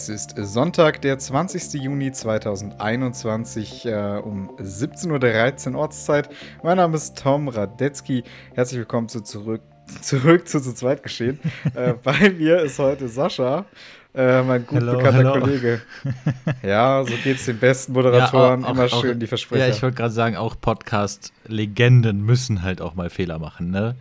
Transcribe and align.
Es 0.00 0.08
ist 0.08 0.34
Sonntag, 0.34 1.02
der 1.02 1.18
20. 1.18 1.74
Juni 1.74 2.10
2021 2.10 3.84
äh, 3.84 4.18
um 4.24 4.48
17.13 4.56 5.72
Uhr 5.74 5.78
Ortszeit. 5.78 6.30
Mein 6.62 6.78
Name 6.78 6.96
ist 6.96 7.18
Tom 7.18 7.48
Radetzky. 7.48 8.24
Herzlich 8.54 8.78
willkommen 8.78 9.10
zu 9.10 9.20
zurück, 9.20 9.60
zurück 10.00 10.48
zu 10.48 10.58
zu 10.62 10.72
zweit 10.74 11.02
geschehen. 11.02 11.38
äh, 11.74 11.92
bei 12.02 12.30
mir 12.30 12.62
ist 12.62 12.78
heute 12.78 13.08
Sascha, 13.08 13.66
äh, 14.14 14.40
mein 14.42 14.64
gut 14.66 14.78
hello, 14.78 14.96
bekannter 14.96 15.18
hello. 15.18 15.32
Kollege. 15.32 15.82
Ja, 16.62 17.04
so 17.04 17.12
geht 17.22 17.36
es 17.36 17.44
den 17.44 17.58
besten 17.58 17.92
Moderatoren. 17.92 18.62
Ja, 18.62 18.68
auch, 18.68 18.72
Immer 18.72 18.84
auch, 18.84 19.02
schön 19.02 19.20
die 19.20 19.26
Versprecher. 19.26 19.66
Ja, 19.66 19.70
ich 19.70 19.82
wollte 19.82 19.98
gerade 19.98 20.14
sagen, 20.14 20.34
auch 20.34 20.58
Podcast-Legenden 20.58 22.22
müssen 22.22 22.62
halt 22.62 22.80
auch 22.80 22.94
mal 22.94 23.10
Fehler 23.10 23.38
machen, 23.38 23.70
ne? 23.70 23.96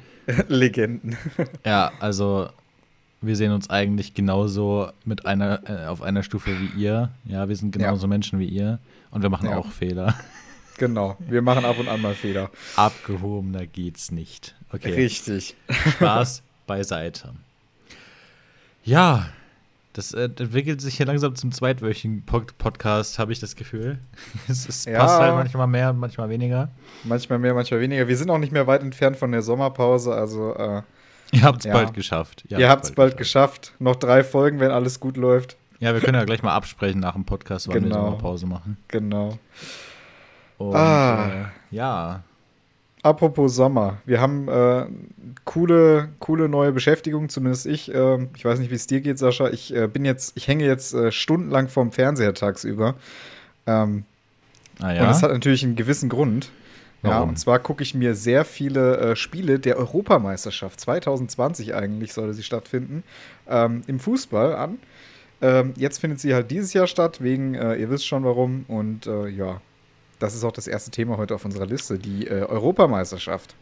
Legenden. 0.47 1.17
Ja, 1.65 1.91
also 1.99 2.47
wir 3.21 3.35
sehen 3.35 3.51
uns 3.51 3.69
eigentlich 3.69 4.13
genauso 4.13 4.89
mit 5.05 5.25
einer, 5.25 5.61
äh, 5.69 5.85
auf 5.87 6.01
einer 6.01 6.23
Stufe 6.23 6.51
wie 6.59 6.81
ihr. 6.81 7.09
Ja, 7.25 7.49
wir 7.49 7.55
sind 7.55 7.71
genauso 7.71 8.03
ja. 8.03 8.07
Menschen 8.07 8.39
wie 8.39 8.47
ihr 8.47 8.79
und 9.11 9.21
wir 9.21 9.29
machen 9.29 9.49
ja. 9.49 9.57
auch 9.57 9.71
Fehler. 9.71 10.15
Genau, 10.77 11.17
wir 11.19 11.41
machen 11.41 11.65
ab 11.65 11.77
und 11.77 11.89
an 11.89 12.01
mal 12.01 12.13
Fehler. 12.13 12.49
Abgehobener 12.77 13.65
geht's 13.67 14.11
nicht. 14.11 14.55
Okay. 14.71 14.93
Richtig. 14.93 15.57
Spaß 15.69 16.41
beiseite. 16.67 17.33
Ja, 18.85 19.27
das 19.91 20.13
äh, 20.13 20.23
entwickelt 20.23 20.79
sich 20.79 20.95
hier 20.95 21.05
langsam 21.05 21.35
zum 21.35 21.51
zweitwöchigen 21.51 22.23
Pod 22.25 22.57
Podcast, 22.57 23.19
habe 23.19 23.33
ich 23.33 23.39
das 23.39 23.57
Gefühl. 23.57 23.99
es, 24.47 24.69
es 24.69 24.85
ja. 24.85 24.99
passt 24.99 25.19
halt 25.19 25.33
manchmal 25.33 25.67
mehr 25.67 25.89
und 25.89 25.99
manchmal 25.99 26.29
weniger. 26.29 26.69
Manchmal 27.03 27.39
mehr, 27.39 27.53
manchmal 27.53 27.81
weniger. 27.81 28.07
Wir 28.07 28.15
sind 28.15 28.29
auch 28.29 28.37
nicht 28.37 28.53
mehr 28.53 28.65
weit 28.67 28.81
entfernt 28.81 29.17
von 29.17 29.33
der 29.33 29.41
Sommerpause, 29.41 30.13
also 30.13 30.55
äh, 30.55 30.83
Ihr 31.31 31.43
habt 31.43 31.59
es 31.59 31.65
ja. 31.65 31.73
bald 31.73 31.93
geschafft. 31.93 32.43
Ihr, 32.49 32.59
Ihr 32.59 32.69
habt 32.69 32.85
es 32.85 32.91
bald, 32.91 33.11
bald 33.11 33.17
geschafft. 33.17 33.73
Noch 33.79 33.95
drei 33.95 34.23
Folgen, 34.23 34.59
wenn 34.59 34.71
alles 34.71 34.99
gut 34.99 35.17
läuft. 35.17 35.57
Ja, 35.79 35.93
wir 35.93 36.01
können 36.01 36.15
ja 36.15 36.25
gleich 36.25 36.43
mal 36.43 36.53
absprechen 36.53 36.99
nach 36.99 37.13
dem 37.13 37.25
Podcast, 37.25 37.67
wann 37.67 37.83
genau. 37.83 37.95
wir 37.95 38.01
Sommerpause 38.01 38.45
machen. 38.47 38.77
Genau. 38.89 39.37
Und, 40.57 40.75
ah. 40.75 41.29
Äh, 41.29 41.75
ja. 41.75 42.23
Apropos 43.01 43.55
Sommer, 43.55 43.97
wir 44.05 44.19
haben 44.19 44.49
äh, 44.49 44.85
coole, 45.45 46.09
coole 46.19 46.49
neue 46.49 46.73
Beschäftigung, 46.73 47.29
zumindest 47.29 47.65
ich. 47.65 47.93
Äh, 47.93 48.27
ich 48.35 48.43
weiß 48.43 48.59
nicht, 48.59 48.71
wie 48.71 48.75
es 48.75 48.87
dir 48.87 48.99
geht, 48.99 49.17
Sascha. 49.17 49.47
Ich 49.47 49.73
äh, 49.73 49.87
bin 49.87 50.03
jetzt, 50.03 50.35
ich 50.35 50.49
hänge 50.49 50.65
jetzt 50.65 50.93
äh, 50.93 51.11
stundenlang 51.11 51.69
vorm 51.69 51.93
Fernseher 51.93 52.33
tagsüber. 52.33 52.95
Ähm, 53.65 54.03
ah, 54.81 54.91
ja? 54.91 55.01
Und 55.01 55.07
das 55.07 55.23
hat 55.23 55.31
natürlich 55.31 55.63
einen 55.63 55.77
gewissen 55.77 56.09
Grund. 56.09 56.51
Warum? 57.01 57.17
Ja, 57.17 57.21
und 57.23 57.37
zwar 57.37 57.59
gucke 57.59 57.83
ich 57.83 57.93
mir 57.93 58.13
sehr 58.13 58.43
viele 58.43 58.97
äh, 58.97 59.15
Spiele 59.15 59.59
der 59.59 59.77
Europameisterschaft 59.77 60.79
2020 60.79 61.73
eigentlich 61.73 62.13
sollte 62.13 62.33
sie 62.33 62.43
stattfinden 62.43 63.03
ähm, 63.47 63.83
im 63.87 63.99
Fußball 63.99 64.55
an. 64.55 64.79
Ähm, 65.41 65.73
jetzt 65.77 65.99
findet 65.99 66.19
sie 66.19 66.33
halt 66.33 66.51
dieses 66.51 66.73
Jahr 66.73 66.87
statt, 66.87 67.21
wegen, 67.21 67.55
äh, 67.55 67.75
ihr 67.75 67.89
wisst 67.89 68.05
schon 68.05 68.25
warum. 68.25 68.65
Und 68.67 69.07
äh, 69.07 69.29
ja, 69.29 69.61
das 70.19 70.35
ist 70.35 70.43
auch 70.43 70.51
das 70.51 70.67
erste 70.67 70.91
Thema 70.91 71.17
heute 71.17 71.35
auf 71.35 71.45
unserer 71.45 71.65
Liste, 71.65 71.97
die 71.97 72.27
äh, 72.27 72.43
Europameisterschaft. 72.43 73.55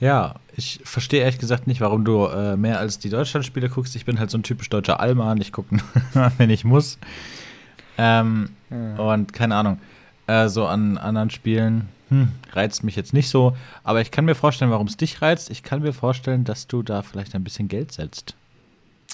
Ja, 0.00 0.36
ich 0.56 0.80
verstehe 0.84 1.22
ehrlich 1.22 1.38
gesagt 1.38 1.66
nicht, 1.66 1.80
warum 1.80 2.04
du 2.04 2.26
äh, 2.26 2.56
mehr 2.56 2.78
als 2.78 2.98
die 2.98 3.10
Deutschlandspiele 3.10 3.68
guckst. 3.68 3.96
Ich 3.96 4.04
bin 4.04 4.18
halt 4.18 4.30
so 4.30 4.38
ein 4.38 4.44
typisch 4.44 4.70
deutscher 4.70 5.00
Allmann. 5.00 5.40
Ich 5.40 5.52
gucke, 5.52 5.76
wenn 6.38 6.50
ich 6.50 6.64
muss. 6.64 6.98
Ähm, 7.96 8.50
ja. 8.70 8.96
Und 8.96 9.32
keine 9.32 9.56
Ahnung, 9.56 9.80
äh, 10.28 10.48
so 10.48 10.66
an 10.66 10.96
anderen 10.98 11.30
Spielen 11.30 11.88
hm, 12.10 12.28
reizt 12.52 12.84
mich 12.84 12.96
jetzt 12.96 13.12
nicht 13.12 13.28
so. 13.28 13.56
Aber 13.82 14.00
ich 14.00 14.10
kann 14.10 14.24
mir 14.24 14.34
vorstellen, 14.34 14.70
warum 14.70 14.86
es 14.86 14.96
dich 14.96 15.20
reizt. 15.20 15.50
Ich 15.50 15.62
kann 15.62 15.82
mir 15.82 15.92
vorstellen, 15.92 16.44
dass 16.44 16.66
du 16.66 16.82
da 16.82 17.02
vielleicht 17.02 17.34
ein 17.34 17.44
bisschen 17.44 17.68
Geld 17.68 17.92
setzt. 17.92 18.34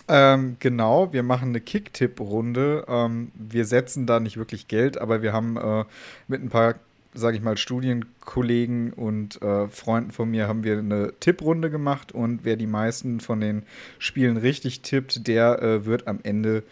Ähm, 0.08 0.56
genau, 0.58 1.12
wir 1.12 1.22
machen 1.22 1.50
eine 1.50 1.60
Kick-Tipp-Runde. 1.60 2.84
Ähm, 2.88 3.30
wir 3.34 3.64
setzen 3.64 4.06
da 4.06 4.20
nicht 4.20 4.36
wirklich 4.36 4.69
Geld, 4.69 4.98
aber 4.98 5.22
wir 5.22 5.32
haben 5.32 5.56
äh, 5.56 5.84
mit 6.28 6.42
ein 6.42 6.50
paar, 6.50 6.74
sage 7.14 7.36
ich 7.36 7.42
mal, 7.42 7.56
Studienkollegen 7.56 8.92
und 8.92 9.41
äh, 9.41 9.69
Freunden 9.69 10.10
von 10.10 10.30
mir 10.30 10.48
haben 10.48 10.64
wir 10.64 10.78
eine 10.78 11.12
Tipprunde 11.20 11.70
gemacht 11.70 12.12
und 12.12 12.41
wer 12.44 12.56
die 12.56 12.66
meisten 12.66 13.20
von 13.20 13.41
den 13.41 13.62
Spielen 13.98 14.36
richtig 14.36 14.82
tippt, 14.82 15.26
der 15.28 15.62
äh, 15.62 15.84
wird 15.86 16.08
am 16.08 16.19
Ende 16.22 16.64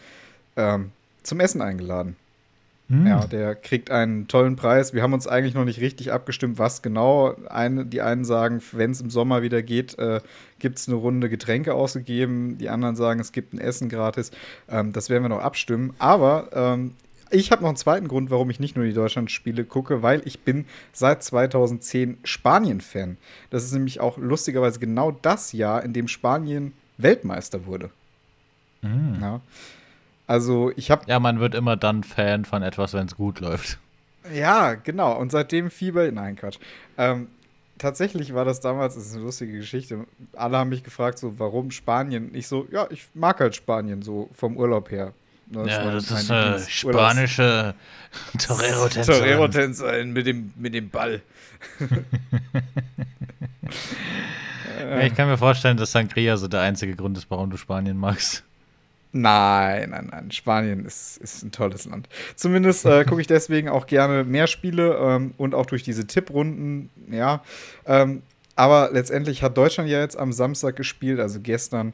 ähm, 0.57 0.91
zum 1.23 1.39
Essen 1.39 1.63
eingeladen. 1.63 2.17
Hm. 2.89 3.07
Ja, 3.07 3.27
der 3.27 3.55
kriegt 3.55 3.91
einen 3.91 4.29
tollen 4.29 4.57
Preis. 4.57 4.93
Wir 4.93 5.03
haben 5.03 5.13
uns 5.13 5.27
eigentlich 5.27 5.55
noch 5.55 5.65
nicht 5.65 5.81
richtig 5.81 6.13
abgestimmt, 6.13 6.59
was 6.59 6.83
genau. 6.83 7.35
Eine, 7.49 7.87
die 7.87 8.03
einen 8.03 8.25
sagen, 8.25 8.61
wenn 8.73 8.91
es 8.91 9.01
im 9.01 9.11
Sommer 9.11 9.43
wieder 9.43 9.63
geht, 9.63 9.99
äh, 9.99 10.21
gibt 10.59 10.79
es 10.79 10.89
eine 10.89 10.97
Runde 10.97 11.29
Getränke 11.29 11.75
ausgegeben. 11.75 12.59
Die 12.59 12.69
anderen 12.69 12.97
sagen, 12.97 13.21
es 13.21 13.33
gibt 13.33 13.55
ein 13.55 13.59
Essen 13.59 13.89
gratis. 13.89 14.31
Ähm, 14.69 14.93
das 14.93 15.11
werden 15.11 15.23
wir 15.23 15.29
noch 15.29 15.41
abstimmen. 15.41 15.95
Aber 15.99 16.49
ähm, 16.53 16.95
ich 17.31 17.51
habe 17.51 17.63
noch 17.63 17.71
einen 17.71 17.77
zweiten 17.77 18.09
Grund, 18.09 18.31
warum 18.31 18.51
ich 18.51 18.61
nicht 18.61 18.77
nur 18.77 18.85
die 18.85 18.93
Deutschlandspiele 18.93 19.65
gucke, 19.65 20.03
weil 20.03 20.21
ich 20.27 20.41
bin 20.41 20.67
seit 20.93 21.23
2010 21.23 22.19
Spanien-Fan. 22.25 23.17
Das 23.49 23.65
ist 23.65 23.73
nämlich 23.73 24.01
auch 24.01 24.19
lustigerweise 24.19 24.79
genau 24.79 25.13
das 25.13 25.53
Jahr, 25.53 25.83
in 25.83 25.95
dem 25.95 26.09
Spanien 26.09 26.75
Weltmeister 26.99 27.65
wurde. 27.65 27.91
Mhm. 28.83 29.17
Ja. 29.21 29.41
Also 30.27 30.73
ich 30.77 30.91
habe. 30.91 31.05
Ja, 31.07 31.19
man 31.21 31.41
wird 31.41 31.55
immer 31.55 31.77
dann 31.77 32.05
Fan 32.05 32.45
von 32.45 32.63
etwas, 32.63 32.95
wenn 32.95 33.07
es 33.07 33.17
gut 33.17 33.41
läuft. 33.41 33.79
Ja, 34.33 34.75
genau. 34.75 35.19
Und 35.19 35.33
seitdem 35.33 35.71
Fieber. 35.71 36.11
Nein, 36.11 36.37
Quatsch. 36.37 36.59
Ähm, 36.97 37.29
tatsächlich 37.79 38.35
war 38.35 38.45
das 38.45 38.61
damals, 38.61 38.95
das 38.95 39.07
ist 39.07 39.15
eine 39.15 39.25
lustige 39.25 39.53
Geschichte. 39.59 40.07
Alle 40.35 40.59
haben 40.59 40.71
mich 40.71 40.85
gefragt, 40.85 41.19
so, 41.19 41.39
warum 41.39 41.71
Spanien? 41.71 42.35
Ich 42.35 42.47
so, 42.47 42.67
ja, 42.71 42.87
ich 42.91 43.09
mag 43.15 43.41
halt 43.41 43.57
Spanien, 43.57 44.03
so 44.03 44.31
vom 44.35 44.57
Urlaub 44.57 44.91
her. 44.91 45.13
Das 45.47 45.69
ja, 45.69 45.91
das 45.91 46.11
ist 46.11 46.31
äh, 46.31 46.59
spanische 46.61 47.75
Torero-Tänzer. 48.39 49.13
Torero-Tänzer 49.13 50.05
mit 50.05 50.27
dem, 50.27 50.53
mit 50.57 50.73
dem 50.73 50.89
Ball. 50.89 51.21
ja, 54.81 55.01
ich 55.01 55.15
kann 55.15 55.29
mir 55.29 55.37
vorstellen, 55.37 55.77
dass 55.77 55.93
Sangria 55.93 56.39
so 56.39 56.49
der 56.49 56.63
einzige 56.63 56.97
Grund 56.97 57.19
ist, 57.19 57.31
warum 57.31 57.51
du 57.51 57.59
Spanien 57.59 57.99
magst. 57.99 58.45
Nein, 59.13 59.91
nein, 59.91 60.09
nein. 60.11 60.31
Spanien 60.31 60.87
ist, 60.87 61.19
ist 61.19 61.43
ein 61.43 61.53
tolles 61.53 61.85
Land. 61.85 62.09
Zumindest 62.35 62.87
äh, 62.87 63.05
gucke 63.05 63.21
ich 63.21 63.27
deswegen 63.29 63.69
auch 63.69 63.87
gerne 63.87 64.25
mehr 64.25 64.47
Spiele 64.47 64.97
ähm, 64.97 65.35
und 65.37 65.55
auch 65.55 65.67
durch 65.67 65.83
diese 65.83 66.07
Tipprunden, 66.07 66.91
ja. 67.11 67.43
Ähm, 67.87 68.23
aber 68.57 68.91
letztendlich 68.93 69.43
hat 69.43 69.57
Deutschland 69.57 69.91
ja 69.91 70.01
jetzt 70.01 70.19
am 70.19 70.33
Samstag 70.33 70.77
gespielt, 70.77 71.21
also 71.21 71.41
gestern. 71.41 71.93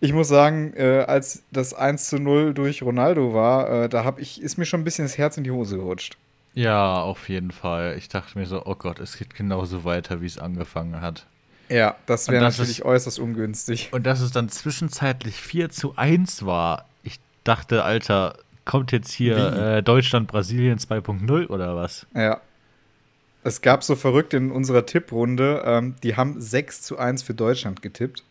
Ich 0.00 0.12
muss 0.12 0.28
sagen, 0.28 0.72
äh, 0.74 1.04
als 1.06 1.44
das 1.52 1.74
1 1.74 2.08
zu 2.08 2.18
0 2.18 2.54
durch 2.54 2.82
Ronaldo 2.82 3.34
war, 3.34 3.84
äh, 3.84 3.88
da 3.88 4.04
hab 4.04 4.18
ich, 4.18 4.42
ist 4.42 4.58
mir 4.58 4.64
schon 4.64 4.80
ein 4.80 4.84
bisschen 4.84 5.04
das 5.04 5.16
Herz 5.18 5.36
in 5.36 5.44
die 5.44 5.50
Hose 5.50 5.76
gerutscht. 5.76 6.16
Ja, 6.54 7.00
auf 7.00 7.28
jeden 7.28 7.50
Fall. 7.50 7.96
Ich 7.96 8.08
dachte 8.08 8.38
mir 8.38 8.46
so, 8.46 8.64
oh 8.66 8.74
Gott, 8.74 8.98
es 9.00 9.16
geht 9.16 9.34
genauso 9.34 9.84
weiter, 9.84 10.20
wie 10.20 10.26
es 10.26 10.38
angefangen 10.38 11.00
hat. 11.00 11.26
Ja, 11.68 11.96
das 12.06 12.28
wäre 12.28 12.42
natürlich 12.42 12.80
ist, 12.80 12.84
äußerst 12.84 13.18
ungünstig. 13.18 13.90
Und 13.92 14.04
dass 14.04 14.20
es 14.20 14.30
dann 14.30 14.48
zwischenzeitlich 14.48 15.36
4 15.36 15.70
zu 15.70 15.96
1 15.96 16.44
war. 16.44 16.86
Ich 17.02 17.18
dachte, 17.44 17.84
Alter, 17.84 18.36
kommt 18.64 18.92
jetzt 18.92 19.12
hier 19.12 19.36
äh, 19.36 19.82
Deutschland, 19.82 20.28
Brasilien 20.28 20.78
2.0 20.78 21.48
oder 21.48 21.76
was? 21.76 22.06
Ja. 22.14 22.40
Es 23.44 23.60
gab 23.60 23.82
so 23.82 23.96
verrückt 23.96 24.34
in 24.34 24.52
unserer 24.52 24.86
Tipprunde, 24.86 25.62
ähm, 25.64 25.96
die 26.02 26.16
haben 26.16 26.40
6 26.40 26.82
zu 26.82 26.98
1 26.98 27.22
für 27.22 27.34
Deutschland 27.34 27.82
getippt. 27.82 28.22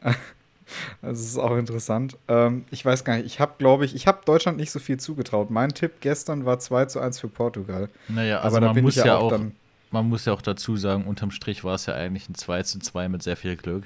das 1.02 1.20
ist 1.20 1.38
auch 1.38 1.56
interessant. 1.56 2.16
Ähm, 2.28 2.64
ich 2.70 2.84
weiß 2.84 3.04
gar 3.04 3.16
nicht, 3.16 3.26
ich 3.26 3.40
habe, 3.40 3.54
glaube 3.58 3.84
ich, 3.84 3.96
ich 3.96 4.06
habe 4.06 4.20
Deutschland 4.24 4.58
nicht 4.58 4.70
so 4.70 4.78
viel 4.78 4.98
zugetraut. 4.98 5.50
Mein 5.50 5.70
Tipp 5.70 5.94
gestern 6.00 6.44
war 6.44 6.60
2 6.60 6.84
zu 6.86 7.00
1 7.00 7.18
für 7.18 7.28
Portugal. 7.28 7.88
Naja, 8.08 8.40
also 8.40 8.58
Aber 8.58 8.72
man 8.72 8.82
muss 8.82 8.94
ja 8.94 9.16
auch, 9.16 9.24
auch 9.24 9.30
dann 9.30 9.56
man 9.90 10.08
muss 10.08 10.24
ja 10.24 10.32
auch 10.32 10.42
dazu 10.42 10.76
sagen, 10.76 11.04
unterm 11.04 11.30
Strich 11.30 11.64
war 11.64 11.74
es 11.74 11.86
ja 11.86 11.94
eigentlich 11.94 12.28
ein 12.28 12.34
2 12.34 12.62
zu 12.64 12.78
2 12.78 13.08
mit 13.08 13.22
sehr 13.22 13.36
viel 13.36 13.56
Glück. 13.56 13.84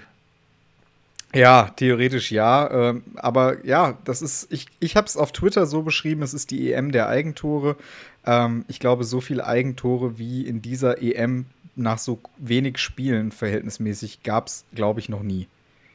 Ja, 1.35 1.69
theoretisch 1.77 2.33
ja. 2.33 2.71
Ähm, 2.71 3.03
aber 3.17 3.65
ja, 3.67 3.99
das 4.05 4.23
ist, 4.23 4.51
ich, 4.51 4.67
ich 4.81 4.97
habe 4.97 5.07
es 5.07 5.17
auf 5.17 5.33
Twitter 5.33 5.67
so 5.67 5.83
beschrieben, 5.83 6.23
es 6.23 6.33
ist 6.33 6.51
die 6.51 6.73
EM 6.73 6.91
der 6.93 7.09
Eigentore. 7.09 7.77
Ähm, 8.25 8.65
ich 8.69 8.81
glaube, 8.81 9.05
so 9.05 9.21
viele 9.21 9.47
Eigentore 9.47 10.19
wie 10.19 10.47
in 10.47 10.63
dieser 10.63 11.03
EM 11.03 11.47
nach 11.77 11.99
so 11.99 12.21
wenig 12.39 12.79
Spielen 12.79 13.31
verhältnismäßig 13.31 14.23
gab 14.23 14.49
es, 14.49 14.65
glaube 14.75 15.01
ich, 15.01 15.09
noch 15.09 15.23
nie. 15.23 15.49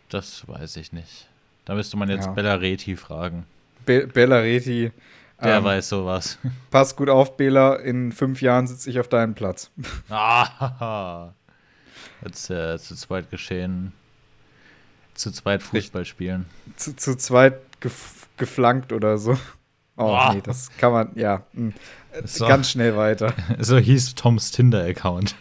Das 0.10 0.48
weiß 0.48 0.78
ich 0.78 0.94
nicht. 0.94 1.28
Da 1.66 1.76
müsste 1.76 1.98
man 1.98 2.10
jetzt 2.10 2.26
ja. 2.26 2.32
Bellareti 2.32 2.96
fragen. 2.96 3.46
Be 3.86 4.08
Bellareti, 4.08 4.92
der 5.44 5.58
ähm, 5.58 5.64
weiß 5.64 5.90
sowas. 5.90 6.38
Pass 6.72 6.96
gut 6.96 7.10
auf, 7.10 7.38
Bela. 7.38 7.76
In 7.76 8.12
fünf 8.12 8.42
Jahren 8.42 8.68
sitze 8.68 8.90
ich 8.90 9.00
auf 9.00 9.08
deinem 9.08 9.34
Platz. 9.36 9.72
Ah, 10.10 11.30
jetzt 12.26 12.50
äh, 12.50 12.78
zu 12.80 12.96
zweit 12.96 13.30
geschehen. 13.30 13.94
Zu 15.14 15.32
zweit 15.32 15.62
Fußball 15.62 16.06
spielen. 16.06 16.46
Zu, 16.76 16.96
zu 16.96 17.16
zweit 17.16 17.60
gef 17.82 18.28
geflankt 18.38 18.92
oder 18.94 19.20
so. 19.20 19.38
Oh, 19.96 20.18
oh, 20.18 20.34
nee, 20.34 20.42
das 20.42 20.76
kann 20.78 20.92
man, 20.92 21.12
ja. 21.14 21.44
Hm. 21.54 21.74
So, 22.24 22.48
Ganz 22.48 22.72
schnell 22.72 22.98
weiter. 22.98 23.34
So 23.60 23.78
hieß 23.78 24.16
Toms 24.16 24.50
Tinder-Account. 24.50 25.36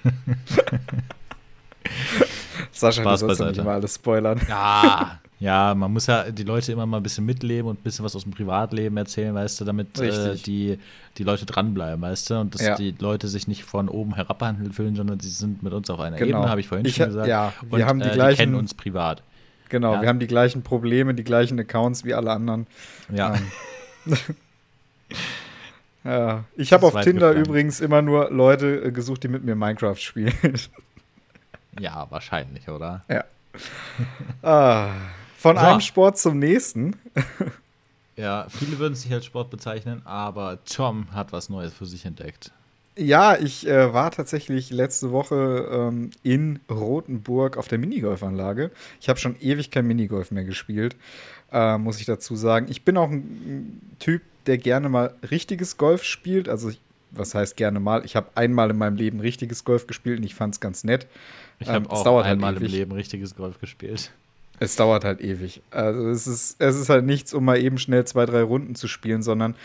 Sascha, 2.70 3.02
Spaß 3.02 3.20
du 3.20 3.26
sollst 3.26 3.56
nicht 3.56 3.64
mal 3.64 3.74
alles 3.74 3.94
spoilern. 3.94 4.40
Ja, 4.48 5.21
Ja, 5.42 5.74
man 5.74 5.92
muss 5.92 6.06
ja 6.06 6.30
die 6.30 6.44
Leute 6.44 6.70
immer 6.70 6.86
mal 6.86 6.98
ein 6.98 7.02
bisschen 7.02 7.26
mitleben 7.26 7.68
und 7.68 7.80
ein 7.80 7.82
bisschen 7.82 8.04
was 8.04 8.14
aus 8.14 8.22
dem 8.22 8.30
Privatleben 8.30 8.96
erzählen, 8.96 9.34
weißt 9.34 9.60
du, 9.60 9.64
damit 9.64 9.98
äh, 9.98 10.36
die, 10.36 10.78
die 11.18 11.24
Leute 11.24 11.46
dranbleiben, 11.46 12.00
weißt 12.00 12.30
du, 12.30 12.34
und 12.38 12.54
dass 12.54 12.62
ja. 12.62 12.76
die 12.76 12.94
Leute 12.96 13.26
sich 13.26 13.48
nicht 13.48 13.64
von 13.64 13.88
oben 13.88 14.14
herab 14.14 14.38
behandelt 14.38 14.72
fühlen, 14.72 14.94
sondern 14.94 15.18
sie 15.18 15.30
sind 15.30 15.64
mit 15.64 15.72
uns 15.72 15.90
auf 15.90 15.98
einer 15.98 16.16
genau. 16.16 16.38
Ebene, 16.38 16.48
habe 16.48 16.60
ich 16.60 16.68
vorhin 16.68 16.86
ich, 16.86 16.94
schon 16.94 17.06
gesagt. 17.06 17.26
Ja, 17.26 17.52
wir 17.68 17.80
und, 17.80 17.86
haben 17.86 17.98
die, 17.98 18.08
äh, 18.08 18.12
gleichen, 18.12 18.36
die 18.36 18.36
kennen 18.36 18.54
uns 18.54 18.72
privat. 18.72 19.24
Genau, 19.68 19.94
ja. 19.94 20.02
wir 20.02 20.08
haben 20.08 20.20
die 20.20 20.28
gleichen 20.28 20.62
Probleme, 20.62 21.12
die 21.12 21.24
gleichen 21.24 21.58
Accounts 21.58 22.04
wie 22.04 22.14
alle 22.14 22.30
anderen. 22.30 22.68
Ja. 23.12 23.34
Ähm. 24.06 24.14
ja. 26.04 26.44
Ich 26.54 26.72
habe 26.72 26.86
auf 26.86 27.00
Tinder 27.00 27.30
gefallen. 27.30 27.46
übrigens 27.46 27.80
immer 27.80 28.00
nur 28.00 28.30
Leute 28.30 28.84
äh, 28.84 28.92
gesucht, 28.92 29.24
die 29.24 29.28
mit 29.28 29.42
mir 29.42 29.56
Minecraft 29.56 29.96
spielen. 29.96 30.32
Ja, 31.80 32.06
wahrscheinlich, 32.10 32.68
oder? 32.68 33.02
Ja. 33.08 33.24
ah. 34.48 34.90
Von 35.42 35.56
so. 35.56 35.62
einem 35.62 35.80
Sport 35.80 36.18
zum 36.18 36.38
nächsten. 36.38 36.94
ja, 38.16 38.46
viele 38.48 38.78
würden 38.78 38.92
es 38.92 39.04
nicht 39.04 39.12
als 39.12 39.24
Sport 39.24 39.50
bezeichnen, 39.50 40.02
aber 40.04 40.58
Tom 40.64 41.12
hat 41.12 41.32
was 41.32 41.48
Neues 41.48 41.74
für 41.74 41.84
sich 41.84 42.04
entdeckt. 42.04 42.52
Ja, 42.96 43.36
ich 43.36 43.66
äh, 43.66 43.92
war 43.92 44.12
tatsächlich 44.12 44.70
letzte 44.70 45.10
Woche 45.10 45.68
ähm, 45.72 46.10
in 46.22 46.60
Rothenburg 46.70 47.56
auf 47.56 47.66
der 47.66 47.78
Minigolfanlage. 47.78 48.70
Ich 49.00 49.08
habe 49.08 49.18
schon 49.18 49.34
ewig 49.40 49.72
kein 49.72 49.86
Minigolf 49.86 50.30
mehr 50.30 50.44
gespielt, 50.44 50.94
äh, 51.50 51.76
muss 51.76 51.98
ich 51.98 52.06
dazu 52.06 52.36
sagen. 52.36 52.66
Ich 52.68 52.84
bin 52.84 52.96
auch 52.96 53.10
ein, 53.10 53.80
Typ, 53.98 54.22
der 54.46 54.58
gerne 54.58 54.88
mal 54.88 55.14
richtiges 55.28 55.76
Golf 55.76 56.04
spielt. 56.04 56.48
Also, 56.48 56.70
was 57.10 57.34
heißt 57.34 57.56
gerne 57.56 57.80
mal? 57.80 58.04
Ich 58.04 58.14
habe 58.14 58.28
einmal 58.36 58.70
in 58.70 58.78
meinem 58.78 58.96
Leben 58.96 59.18
richtiges 59.20 59.64
Golf 59.64 59.86
gespielt 59.86 60.18
und 60.18 60.24
ich 60.24 60.34
fand 60.34 60.54
es 60.54 60.60
ganz 60.60 60.84
nett. 60.84 61.06
Ich 61.58 61.68
habe 61.68 61.86
ähm, 61.86 61.90
auch 61.90 62.04
halt 62.04 62.26
einmal 62.26 62.54
halt 62.54 62.62
im 62.62 62.70
Leben 62.70 62.92
richtiges 62.92 63.34
Golf 63.34 63.58
gespielt. 63.58 64.12
Es 64.62 64.76
dauert 64.76 65.04
halt 65.04 65.20
ewig. 65.20 65.60
Also 65.72 66.08
es 66.08 66.28
ist, 66.28 66.54
es 66.60 66.76
ist 66.76 66.88
halt 66.88 67.04
nichts, 67.04 67.34
um 67.34 67.44
mal 67.44 67.60
eben 67.60 67.78
schnell 67.78 68.04
zwei, 68.04 68.26
drei 68.26 68.42
Runden 68.42 68.76
zu 68.76 68.86
spielen, 68.86 69.20
sondern 69.20 69.56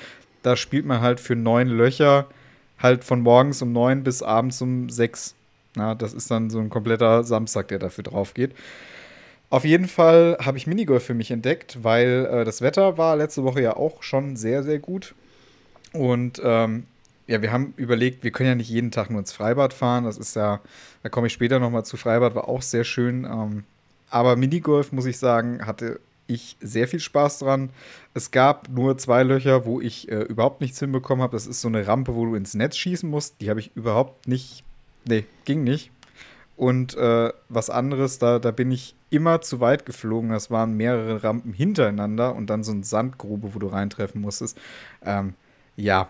da 0.42 0.56
spielt 0.56 0.88
man 0.88 1.02
halt 1.02 1.20
für 1.20 1.36
neun 1.36 1.68
Löcher 1.68 2.26
halt 2.80 3.04
von 3.04 3.22
morgens 3.22 3.62
um 3.62 3.72
neun 3.72 4.04
bis 4.04 4.24
abends 4.24 4.60
um 4.60 4.90
sechs. 4.90 5.36
Ja, 5.76 5.94
das 5.94 6.16
ist 6.16 6.32
dann 6.32 6.50
so 6.50 6.58
ein 6.58 6.72
kompletter 6.72 7.24
Samstag, 7.24 7.68
der 7.68 7.78
dafür 7.78 8.06
drauf 8.06 8.34
geht. 8.34 8.56
Auf 9.52 9.66
jeden 9.66 9.88
Fall 9.88 10.36
habe 10.44 10.58
ich 10.58 10.66
Minigolf 10.66 11.04
für 11.04 11.14
mich 11.14 11.30
entdeckt, 11.30 11.78
weil 11.84 12.28
äh, 12.32 12.44
das 12.44 12.64
Wetter 12.64 12.98
war 12.98 13.16
letzte 13.18 13.44
Woche 13.44 13.62
ja 13.62 13.76
auch 13.76 14.02
schon 14.02 14.36
sehr, 14.36 14.64
sehr 14.64 14.80
gut. 14.80 15.14
Und 15.94 16.42
ähm, 16.44 16.88
ja, 17.28 17.44
wir 17.44 17.52
haben 17.52 17.76
überlegt, 17.78 18.24
wir 18.24 18.32
können 18.32 18.50
ja 18.50 18.56
nicht 18.56 18.72
jeden 18.72 18.90
Tag 18.90 19.12
nur 19.12 19.20
ins 19.20 19.32
Freibad 19.32 19.76
fahren. 19.76 20.06
Das 20.06 20.18
ist 20.18 20.36
ja, 20.36 20.60
da 21.04 21.10
komme 21.10 21.28
ich 21.28 21.34
später 21.34 21.60
nochmal 21.60 21.86
zu. 21.86 21.98
Freibad 21.98 22.34
war 22.34 22.50
auch 22.50 22.64
sehr 22.64 22.84
schön. 22.84 23.26
Ähm, 23.26 23.64
aber 24.10 24.36
Minigolf, 24.36 24.92
muss 24.92 25.06
ich 25.06 25.18
sagen, 25.18 25.66
hatte 25.66 26.00
ich 26.28 26.58
sehr 26.60 26.88
viel 26.88 27.00
Spaß 27.00 27.40
dran. 27.40 27.70
Es 28.14 28.32
gab 28.32 28.70
nur 28.70 28.98
zwei 28.98 29.24
Löcher, 29.24 29.66
wo 29.66 29.80
ich 29.80 30.12
äh, 30.12 30.24
überhaupt 30.24 30.62
nichts 30.62 30.80
hinbekommen 30.80 31.24
habe. 31.24 31.36
Das 31.36 31.48
ist 31.48 31.62
so 31.62 31.68
eine 31.68 31.88
Rampe, 31.88 32.16
wo 32.16 32.26
du 32.26 32.36
ins 32.36 32.54
Netz 32.54 32.78
schießen 32.78 33.10
musst. 33.10 33.42
Die 33.42 33.50
habe 33.50 33.60
ich 33.60 33.76
überhaupt 33.76 34.28
nicht. 34.28 34.64
Nee, 35.06 35.26
ging 35.46 35.64
nicht. 35.64 35.92
Und 36.58 36.98
äh, 36.98 37.32
was 37.50 37.70
anderes, 37.70 38.20
da, 38.20 38.40
da 38.40 38.52
bin 38.52 38.72
ich 38.72 38.96
immer 39.10 39.42
zu 39.42 39.60
weit 39.60 39.86
geflogen. 39.86 40.32
Das 40.32 40.52
waren 40.52 40.76
mehrere 40.76 41.24
Rampen 41.24 41.54
hintereinander 41.54 42.36
und 42.36 42.50
dann 42.50 42.64
so 42.64 42.72
eine 42.72 42.84
Sandgrube, 42.84 43.54
wo 43.54 43.60
du 43.60 43.68
reintreffen 43.68 44.22
musstest. 44.22 44.58
Ähm, 45.06 45.36
ja, 45.76 46.10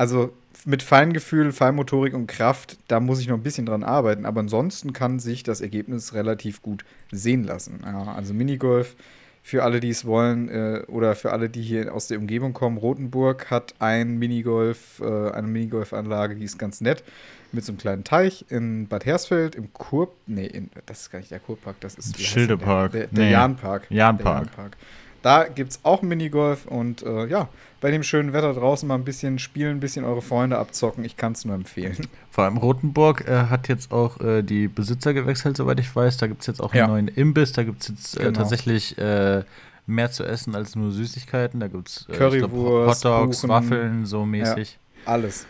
also 0.00 0.32
mit 0.64 0.82
Feingefühl, 0.82 1.52
Feinmotorik 1.52 2.14
und 2.14 2.26
Kraft, 2.26 2.78
da 2.88 3.00
muss 3.00 3.20
ich 3.20 3.28
noch 3.28 3.36
ein 3.36 3.42
bisschen 3.42 3.66
dran 3.66 3.82
arbeiten. 3.82 4.24
Aber 4.24 4.40
ansonsten 4.40 4.94
kann 4.94 5.18
sich 5.18 5.42
das 5.42 5.60
Ergebnis 5.60 6.14
relativ 6.14 6.62
gut 6.62 6.86
sehen 7.12 7.44
lassen. 7.44 7.80
Ja, 7.84 8.14
also 8.14 8.32
Minigolf 8.32 8.96
für 9.42 9.62
alle, 9.62 9.78
die 9.80 9.90
es 9.90 10.06
wollen 10.06 10.48
äh, 10.48 10.84
oder 10.86 11.14
für 11.16 11.32
alle, 11.32 11.50
die 11.50 11.60
hier 11.60 11.94
aus 11.94 12.08
der 12.08 12.18
Umgebung 12.18 12.54
kommen. 12.54 12.78
Rotenburg 12.78 13.50
hat 13.50 13.74
ein 13.78 14.18
Minigolf, 14.18 15.00
äh, 15.00 15.32
eine 15.32 15.46
Minigolfanlage, 15.48 16.34
die 16.34 16.44
ist 16.44 16.58
ganz 16.58 16.80
nett. 16.80 17.04
Mit 17.52 17.66
so 17.66 17.72
einem 17.72 17.78
kleinen 17.78 18.04
Teich 18.04 18.46
in 18.48 18.88
Bad 18.88 19.04
Hersfeld, 19.04 19.54
im 19.54 19.70
Kurp. 19.74 20.14
Nee, 20.26 20.46
in, 20.46 20.70
das 20.86 21.02
ist 21.02 21.10
gar 21.10 21.18
nicht 21.18 21.30
der 21.30 21.40
Kurpark, 21.40 21.78
das 21.80 21.96
ist 21.96 22.18
Schildepark. 22.18 22.92
Der, 22.92 23.00
der, 23.02 23.10
der 23.10 23.24
nee. 23.26 23.32
Jahnpark. 23.32 23.86
Jahnpark. 23.90 24.24
Der 24.24 24.34
Jahnpark. 24.34 24.76
Da 25.22 25.44
gibt 25.44 25.72
es 25.72 25.80
auch 25.82 26.02
Minigolf 26.02 26.66
und 26.66 27.02
äh, 27.02 27.26
ja, 27.26 27.48
bei 27.80 27.90
dem 27.90 28.02
schönen 28.02 28.32
Wetter 28.32 28.54
draußen 28.54 28.86
mal 28.86 28.94
ein 28.94 29.04
bisschen 29.04 29.38
spielen, 29.38 29.76
ein 29.76 29.80
bisschen 29.80 30.04
eure 30.04 30.22
Freunde 30.22 30.58
abzocken. 30.58 31.04
Ich 31.04 31.16
kann 31.16 31.32
es 31.32 31.44
nur 31.44 31.54
empfehlen. 31.54 31.96
Vor 32.30 32.44
allem 32.44 32.56
Rotenburg 32.56 33.26
äh, 33.26 33.46
hat 33.46 33.68
jetzt 33.68 33.92
auch 33.92 34.20
äh, 34.20 34.42
die 34.42 34.68
Besitzer 34.68 35.12
gewechselt, 35.12 35.56
soweit 35.56 35.78
ich 35.80 35.94
weiß. 35.94 36.16
Da 36.16 36.26
gibt 36.26 36.40
es 36.42 36.46
jetzt 36.46 36.62
auch 36.62 36.72
einen 36.72 36.78
ja. 36.78 36.86
neuen 36.86 37.08
Imbiss. 37.08 37.52
Da 37.52 37.64
gibt 37.64 37.82
es 37.82 37.88
jetzt 37.88 38.16
äh, 38.16 38.24
genau. 38.24 38.38
tatsächlich 38.38 38.96
äh, 38.98 39.44
mehr 39.86 40.10
zu 40.10 40.24
essen 40.24 40.54
als 40.54 40.74
nur 40.74 40.90
Süßigkeiten. 40.90 41.60
Da 41.60 41.68
gibt 41.68 41.88
es 41.88 42.06
äh, 42.08 42.16
Currywurst, 42.16 43.04
Hotdogs, 43.04 43.40
Kuchen. 43.40 43.50
Waffeln, 43.50 44.06
so 44.06 44.24
mäßig. 44.24 44.78
Ja, 45.04 45.12
alles. 45.12 45.46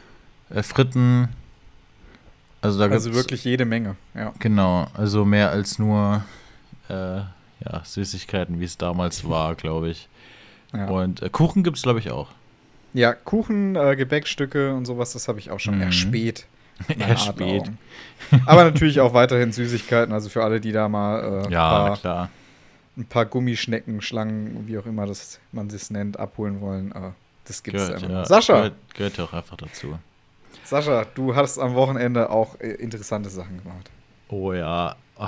Fritten. 0.62 1.28
Also, 2.60 2.78
da 2.78 2.86
also 2.92 3.14
wirklich 3.14 3.44
jede 3.44 3.64
Menge. 3.64 3.96
Ja. 4.14 4.32
Genau, 4.38 4.88
also 4.94 5.24
mehr 5.24 5.50
als 5.50 5.78
nur 5.78 6.24
ja, 7.64 7.82
Süßigkeiten, 7.84 8.60
wie 8.60 8.64
es 8.64 8.78
damals 8.78 9.28
war, 9.28 9.54
glaube 9.54 9.90
ich. 9.90 10.08
Ja. 10.72 10.86
Und 10.86 11.22
äh, 11.22 11.28
Kuchen 11.30 11.62
gibt 11.62 11.76
es, 11.76 11.82
glaube 11.82 11.98
ich, 11.98 12.10
auch. 12.10 12.28
Ja, 12.92 13.12
Kuchen, 13.12 13.76
äh, 13.76 13.96
Gebäckstücke 13.96 14.74
und 14.74 14.84
sowas, 14.84 15.12
das 15.12 15.28
habe 15.28 15.38
ich 15.38 15.50
auch 15.50 15.60
schon 15.60 15.76
mhm. 15.76 15.82
erspäht. 15.82 16.46
Erspät. 16.98 17.70
Aber 18.46 18.64
natürlich 18.64 19.00
auch 19.00 19.12
weiterhin 19.12 19.52
Süßigkeiten, 19.52 20.14
also 20.14 20.30
für 20.30 20.42
alle, 20.42 20.60
die 20.60 20.72
da 20.72 20.88
mal 20.88 21.44
äh, 21.46 21.52
ja, 21.52 21.68
paar, 21.68 21.96
klar. 21.98 22.30
ein 22.96 23.04
paar 23.04 23.26
Gummischnecken, 23.26 24.00
Schlangen, 24.00 24.66
wie 24.66 24.78
auch 24.78 24.86
immer 24.86 25.06
das 25.06 25.40
man 25.52 25.66
es 25.68 25.90
nennt, 25.90 26.18
abholen 26.18 26.60
wollen. 26.62 26.92
Äh, 26.92 27.10
das 27.44 27.62
gibt 27.62 27.76
es 27.76 28.00
ja. 28.00 28.24
Sascha! 28.24 28.54
Gehört, 28.54 28.74
gehört 28.94 29.16
ja 29.18 29.24
auch 29.24 29.32
einfach 29.32 29.56
dazu. 29.56 29.98
Sascha, 30.64 31.04
du 31.14 31.34
hast 31.34 31.58
am 31.58 31.74
Wochenende 31.74 32.30
auch 32.30 32.58
äh, 32.60 32.70
interessante 32.70 33.28
Sachen 33.28 33.62
gemacht. 33.62 33.90
Oh 34.28 34.52
ja. 34.52 34.96
Oh. 35.18 35.26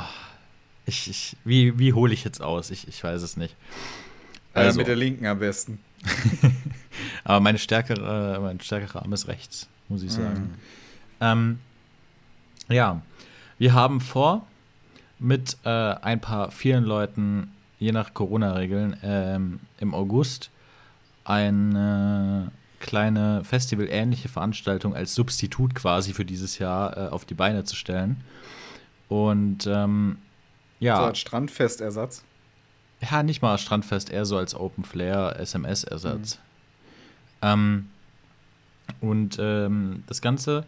Ich, 0.87 1.09
ich, 1.09 1.37
wie 1.45 1.79
wie 1.79 1.93
hole 1.93 2.13
ich 2.13 2.25
jetzt 2.25 2.41
aus? 2.41 2.71
Ich, 2.71 2.89
ich 2.89 3.03
weiß 3.03 3.23
es 3.23 3.37
nicht. 3.37 3.57
Also. 4.55 4.79
Äh, 4.79 4.81
mit 4.81 4.89
der 4.89 4.97
linken 4.97 5.27
am 5.27 5.39
besten. 5.39 5.79
Aber 7.25 7.41
meine 7.41 7.59
stärkere, 7.59 8.39
mein 8.43 8.61
stärkerer 8.61 9.03
Arm 9.03 9.13
ist 9.13 9.29
rechts, 9.29 9.69
muss 9.89 10.03
ich 10.03 10.13
sagen. 10.13 10.41
Mm. 10.41 10.59
Ähm, 11.21 11.59
ja, 12.69 13.01
wir 13.59 13.75
haben 13.75 14.01
vor, 14.01 14.47
mit 15.19 15.57
äh, 15.65 15.69
ein 15.69 16.21
paar 16.21 16.51
vielen 16.51 16.85
Leuten, 16.85 17.53
je 17.79 17.93
nach 17.93 18.13
Corona-Regeln, 18.13 18.97
ähm, 19.03 19.61
im 19.79 19.95
August 19.95 20.51
eine 21.25 22.51
kleine 22.81 23.45
Festival-ähnliche 23.45 24.29
Veranstaltung 24.29 24.95
als 24.97 25.15
Substitut 25.15 25.77
quasi 25.77 26.13
für 26.13 26.25
dieses 26.25 26.59
Jahr 26.59 26.97
äh, 26.97 27.09
auf 27.11 27.25
die 27.25 27.35
Beine 27.35 27.63
zu 27.63 27.77
stellen. 27.77 28.23
Und 29.09 29.69
ähm, 29.69 30.19
ja. 30.83 30.97
So 30.97 31.03
als 31.05 31.19
Strandfestersatz? 31.19 32.25
Ja, 33.01 33.23
nicht 33.23 33.43
mal 33.43 33.53
als 33.53 33.63
Strandfest, 33.63 34.11
eher 34.11 34.25
so 34.25 34.37
als 34.37 34.55
Open 34.55 34.85
Flare 34.85 35.37
SMS-Ersatz. 35.39 36.37
Mhm. 36.37 36.41
Ähm, 37.43 37.89
und 39.01 39.39
ähm, 39.41 40.05
das 40.07 40.21
Ganze 40.21 40.65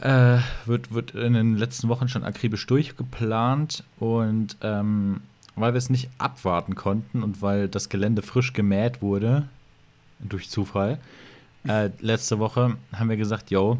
äh, 0.00 0.38
wird, 0.66 0.92
wird 0.92 1.12
in 1.12 1.34
den 1.34 1.56
letzten 1.56 1.88
Wochen 1.88 2.08
schon 2.08 2.24
akribisch 2.24 2.66
durchgeplant 2.66 3.84
und 3.98 4.56
ähm, 4.60 5.22
weil 5.56 5.72
wir 5.72 5.78
es 5.78 5.90
nicht 5.90 6.10
abwarten 6.18 6.74
konnten 6.74 7.22
und 7.22 7.42
weil 7.42 7.68
das 7.68 7.88
Gelände 7.88 8.22
frisch 8.22 8.52
gemäht 8.52 9.02
wurde, 9.02 9.48
durch 10.18 10.50
Zufall, 10.50 10.98
äh, 11.66 11.90
letzte 12.00 12.38
Woche 12.38 12.76
haben 12.92 13.08
wir 13.08 13.16
gesagt, 13.16 13.50
yo, 13.50 13.78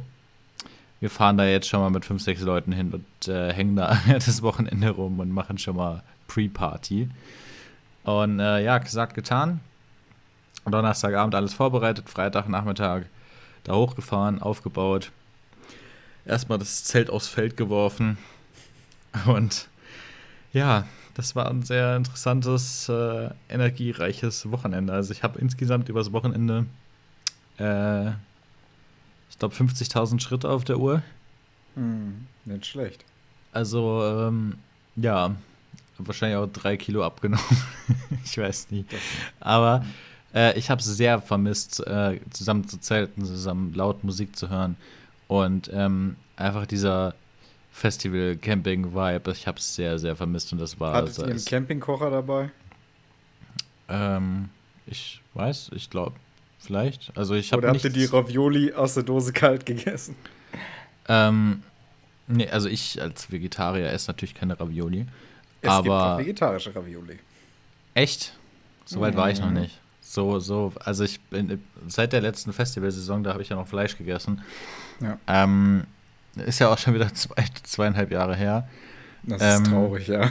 wir 1.04 1.10
fahren 1.10 1.36
da 1.36 1.44
jetzt 1.44 1.68
schon 1.68 1.80
mal 1.80 1.90
mit 1.90 2.06
fünf, 2.06 2.22
sechs 2.22 2.40
Leuten 2.40 2.72
hin 2.72 2.90
und 2.90 3.28
äh, 3.28 3.52
hängen 3.52 3.76
da 3.76 3.98
das 4.08 4.40
Wochenende 4.40 4.88
rum 4.88 5.20
und 5.20 5.30
machen 5.30 5.58
schon 5.58 5.76
mal 5.76 6.02
Pre-Party. 6.28 7.10
Und 8.04 8.40
äh, 8.40 8.64
ja, 8.64 8.78
gesagt, 8.78 9.12
getan. 9.12 9.60
Donnerstagabend 10.64 11.34
alles 11.34 11.52
vorbereitet, 11.52 12.08
Freitagnachmittag 12.08 13.02
da 13.64 13.74
hochgefahren, 13.74 14.40
aufgebaut. 14.40 15.12
Erstmal 16.24 16.56
das 16.56 16.84
Zelt 16.84 17.10
aufs 17.10 17.28
Feld 17.28 17.58
geworfen. 17.58 18.16
Und 19.26 19.68
ja, 20.54 20.86
das 21.12 21.36
war 21.36 21.50
ein 21.50 21.64
sehr 21.64 21.96
interessantes, 21.96 22.88
äh, 22.88 23.28
energiereiches 23.50 24.50
Wochenende. 24.50 24.94
Also 24.94 25.12
ich 25.12 25.22
habe 25.22 25.38
insgesamt 25.38 25.90
übers 25.90 26.12
Wochenende 26.12 26.64
äh, 27.58 28.12
ich 29.34 29.38
glaube, 29.40 29.52
50.000 29.56 30.20
Schritte 30.20 30.48
auf 30.48 30.62
der 30.62 30.78
Uhr. 30.78 31.02
Hm, 31.74 32.28
nicht 32.44 32.66
schlecht. 32.66 33.04
Also, 33.50 34.00
ähm, 34.04 34.58
ja, 34.94 35.34
wahrscheinlich 35.98 36.38
auch 36.38 36.46
drei 36.46 36.76
Kilo 36.76 37.04
abgenommen. 37.04 37.44
ich 38.24 38.38
weiß 38.38 38.70
nicht. 38.70 38.94
Aber 39.40 39.84
äh, 40.32 40.56
ich 40.56 40.70
habe 40.70 40.80
es 40.80 40.86
sehr 40.86 41.20
vermisst, 41.20 41.84
äh, 41.84 42.20
zusammen 42.30 42.68
zu 42.68 42.78
zelten, 42.78 43.24
zusammen 43.24 43.74
laut 43.74 44.04
Musik 44.04 44.36
zu 44.36 44.50
hören. 44.50 44.76
Und 45.26 45.68
ähm, 45.72 46.14
einfach 46.36 46.64
dieser 46.66 47.16
Festival-Camping-Vibe. 47.72 49.32
Ich 49.32 49.48
habe 49.48 49.58
es 49.58 49.74
sehr, 49.74 49.98
sehr 49.98 50.14
vermisst 50.14 50.52
und 50.52 50.60
das 50.60 50.78
war. 50.78 50.94
Hattet 50.94 51.18
ihr 51.18 51.24
einen 51.24 51.44
Campingkocher 51.44 52.08
dabei? 52.08 52.52
Ähm, 53.88 54.50
ich 54.86 55.20
weiß, 55.34 55.72
ich 55.74 55.90
glaube, 55.90 56.14
vielleicht. 56.64 57.16
Also 57.16 57.34
ich 57.34 57.52
habe 57.52 57.60
Oder 57.62 57.70
habt 57.70 57.84
ihr 57.84 57.90
die 57.90 58.04
Ravioli 58.04 58.72
aus 58.72 58.94
der 58.94 59.02
Dose 59.02 59.32
kalt 59.32 59.66
gegessen? 59.66 60.16
Ähm, 61.08 61.62
nee, 62.26 62.48
also 62.48 62.68
ich 62.68 63.00
als 63.00 63.30
Vegetarier 63.30 63.90
esse 63.90 64.10
natürlich 64.10 64.34
keine 64.34 64.58
Ravioli. 64.58 65.06
Es 65.60 65.70
aber 65.70 65.82
gibt 65.82 65.94
auch 65.94 66.18
vegetarische 66.18 66.74
Ravioli. 66.74 67.18
Echt? 67.94 68.36
Soweit 68.84 69.16
war 69.16 69.30
ich 69.30 69.40
noch 69.40 69.48
Mhm. 69.50 69.60
nicht. 69.60 69.80
So, 70.00 70.38
so, 70.38 70.72
also 70.80 71.02
ich 71.04 71.20
bin 71.22 71.62
seit 71.88 72.12
der 72.12 72.20
letzten 72.20 72.52
Festivalsaison, 72.52 73.24
da 73.24 73.32
habe 73.32 73.42
ich 73.42 73.48
ja 73.48 73.56
noch 73.56 73.66
Fleisch 73.66 73.96
gegessen. 73.96 74.42
Ja. 75.00 75.18
Ähm, 75.26 75.84
ist 76.36 76.58
ja 76.58 76.68
auch 76.72 76.78
schon 76.78 76.94
wieder 76.94 77.12
zwei, 77.14 77.44
zweieinhalb 77.62 78.10
Jahre 78.10 78.36
her. 78.36 78.68
Das 79.26 79.40
ist 79.42 79.58
Ähm, 79.58 79.64
traurig, 79.72 80.08
ja. 80.08 80.30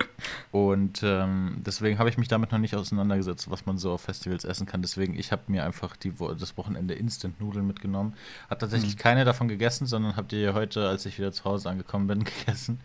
Und 0.52 1.02
ähm, 1.02 1.56
deswegen 1.64 1.98
habe 1.98 2.08
ich 2.08 2.18
mich 2.18 2.28
damit 2.28 2.52
noch 2.52 2.58
nicht 2.58 2.74
auseinandergesetzt, 2.76 3.50
was 3.50 3.66
man 3.66 3.78
so 3.78 3.92
auf 3.92 4.02
Festivals 4.02 4.44
essen 4.44 4.66
kann. 4.66 4.82
Deswegen, 4.82 5.18
ich 5.18 5.32
habe 5.32 5.42
mir 5.48 5.64
einfach 5.64 5.96
die, 5.96 6.12
das 6.38 6.56
Wochenende 6.56 6.94
Instant-Nudeln 6.94 7.66
mitgenommen. 7.66 8.14
Habe 8.50 8.60
tatsächlich 8.60 8.94
Mhm. 8.94 8.98
keine 8.98 9.24
davon 9.24 9.48
gegessen, 9.48 9.86
sondern 9.86 10.16
habe 10.16 10.28
die 10.28 10.48
heute, 10.50 10.88
als 10.88 11.06
ich 11.06 11.18
wieder 11.18 11.32
zu 11.32 11.44
Hause 11.44 11.70
angekommen 11.70 12.06
bin, 12.06 12.24
gegessen. 12.46 12.80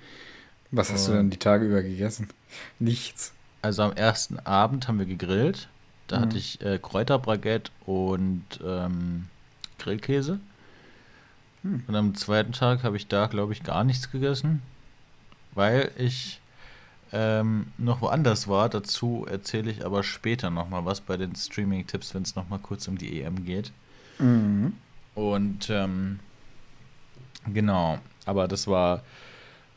Was 0.71 0.91
hast 0.91 1.07
du 1.07 1.11
Oh. 1.11 1.15
denn 1.15 1.29
die 1.29 1.37
Tage 1.37 1.65
über 1.65 1.81
gegessen? 1.81 2.27
Nichts. 2.79 3.33
Also 3.61 3.83
am 3.83 3.91
ersten 3.93 4.39
Abend 4.39 4.87
haben 4.87 4.99
wir 4.99 5.05
gegrillt. 5.05 5.67
Da 6.07 6.17
Mhm. 6.17 6.21
hatte 6.21 6.37
ich 6.37 6.61
äh, 6.61 6.79
Kräuterbaguette 6.81 7.71
und 7.85 8.43
ähm, 8.65 9.27
Grillkäse. 9.77 10.39
Hm. 11.63 11.83
Und 11.87 11.95
am 11.95 12.15
zweiten 12.15 12.53
Tag 12.53 12.83
habe 12.83 12.95
ich 12.97 13.07
da, 13.07 13.27
glaube 13.27 13.51
ich, 13.53 13.63
gar 13.63 13.83
nichts 13.83 14.11
gegessen, 14.11 14.61
weil 15.53 15.91
ich 15.97 16.39
ähm, 17.11 17.67
noch 17.77 18.01
woanders 18.01 18.47
war. 18.47 18.69
Dazu 18.69 19.25
erzähle 19.29 19.71
ich 19.71 19.85
aber 19.85 20.03
später 20.03 20.49
nochmal 20.49 20.85
was 20.85 21.01
bei 21.01 21.17
den 21.17 21.35
Streaming-Tipps, 21.35 22.13
wenn 22.13 22.23
es 22.23 22.35
nochmal 22.35 22.59
kurz 22.59 22.87
um 22.87 22.97
die 22.97 23.21
EM 23.21 23.45
geht. 23.45 23.71
Mhm. 24.19 24.73
Und 25.15 25.69
ähm, 25.69 26.19
genau, 27.51 27.99
aber 28.25 28.47
das 28.47 28.67
war 28.67 29.03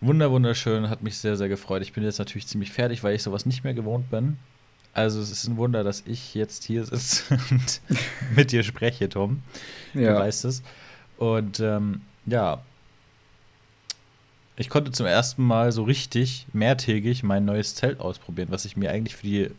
wunder 0.00 0.30
wunderschön, 0.30 0.88
hat 0.90 1.02
mich 1.02 1.18
sehr, 1.18 1.36
sehr 1.36 1.48
gefreut. 1.48 1.82
Ich 1.82 1.92
bin 1.92 2.04
jetzt 2.04 2.18
natürlich 2.18 2.46
ziemlich 2.46 2.72
fertig, 2.72 3.02
weil 3.02 3.14
ich 3.14 3.22
sowas 3.22 3.46
nicht 3.46 3.64
mehr 3.64 3.74
gewohnt 3.74 4.10
bin. 4.10 4.38
Also 4.94 5.20
es 5.20 5.30
ist 5.30 5.46
ein 5.48 5.56
Wunder, 5.56 5.84
dass 5.84 6.02
ich 6.06 6.34
jetzt 6.34 6.64
hier 6.64 6.84
sitze 6.84 7.38
und 7.50 7.80
mit 8.36 8.52
dir 8.52 8.62
spreche, 8.62 9.08
Tom. 9.08 9.42
Du 9.94 10.00
Ja. 10.00 10.16
weißt 10.18 10.44
es. 10.44 10.62
Und 11.16 11.60
ähm, 11.60 12.02
ja, 12.26 12.60
ich 14.56 14.68
konnte 14.68 14.92
zum 14.92 15.06
ersten 15.06 15.42
Mal 15.42 15.73
so 15.73 15.82
richtig 15.82 16.47
mehrtägig 16.52 17.23
mein 17.23 17.44
neues 17.44 17.75
Zelt 17.75 18.00
ausprobieren, 18.00 18.49
was 18.50 18.64
ich 18.64 18.76
mir 18.76 18.90
eigentlich 18.90 19.16
für 19.16 19.26
die 19.26 19.50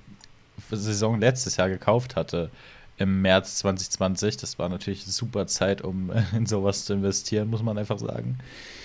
Saison 0.71 1.19
letztes 1.19 1.57
Jahr 1.57 1.69
gekauft 1.69 2.15
hatte 2.15 2.49
im 2.97 3.21
März 3.21 3.57
2020. 3.57 4.37
Das 4.37 4.59
war 4.59 4.69
natürlich 4.69 5.03
eine 5.03 5.11
super 5.11 5.47
Zeit, 5.47 5.81
um 5.81 6.11
in 6.35 6.45
sowas 6.45 6.85
zu 6.85 6.93
investieren, 6.93 7.49
muss 7.49 7.63
man 7.63 7.77
einfach 7.77 7.99
sagen. 7.99 8.37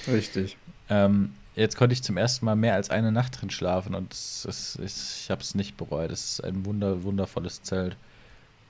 Richtig. 0.07 0.57
Ähm, 0.88 1.35
jetzt 1.57 1.77
konnte 1.77 1.93
ich 1.93 2.03
zum 2.03 2.17
ersten 2.17 2.47
Mal 2.47 2.57
mehr 2.57 2.75
als 2.75 2.91
eine 2.91 3.12
Nacht 3.12 3.41
drin 3.41 3.50
schlafen 3.50 3.95
und 3.95 4.12
es, 4.12 4.47
es, 4.47 4.79
ich 5.25 5.31
habe 5.31 5.43
es 5.43 5.55
nicht 5.55 5.77
bereut. 5.77 6.11
Es 6.11 6.33
ist 6.33 6.45
ein 6.45 6.65
wunder, 6.65 7.03
wundervolles 7.03 7.62
Zelt. 7.62 7.97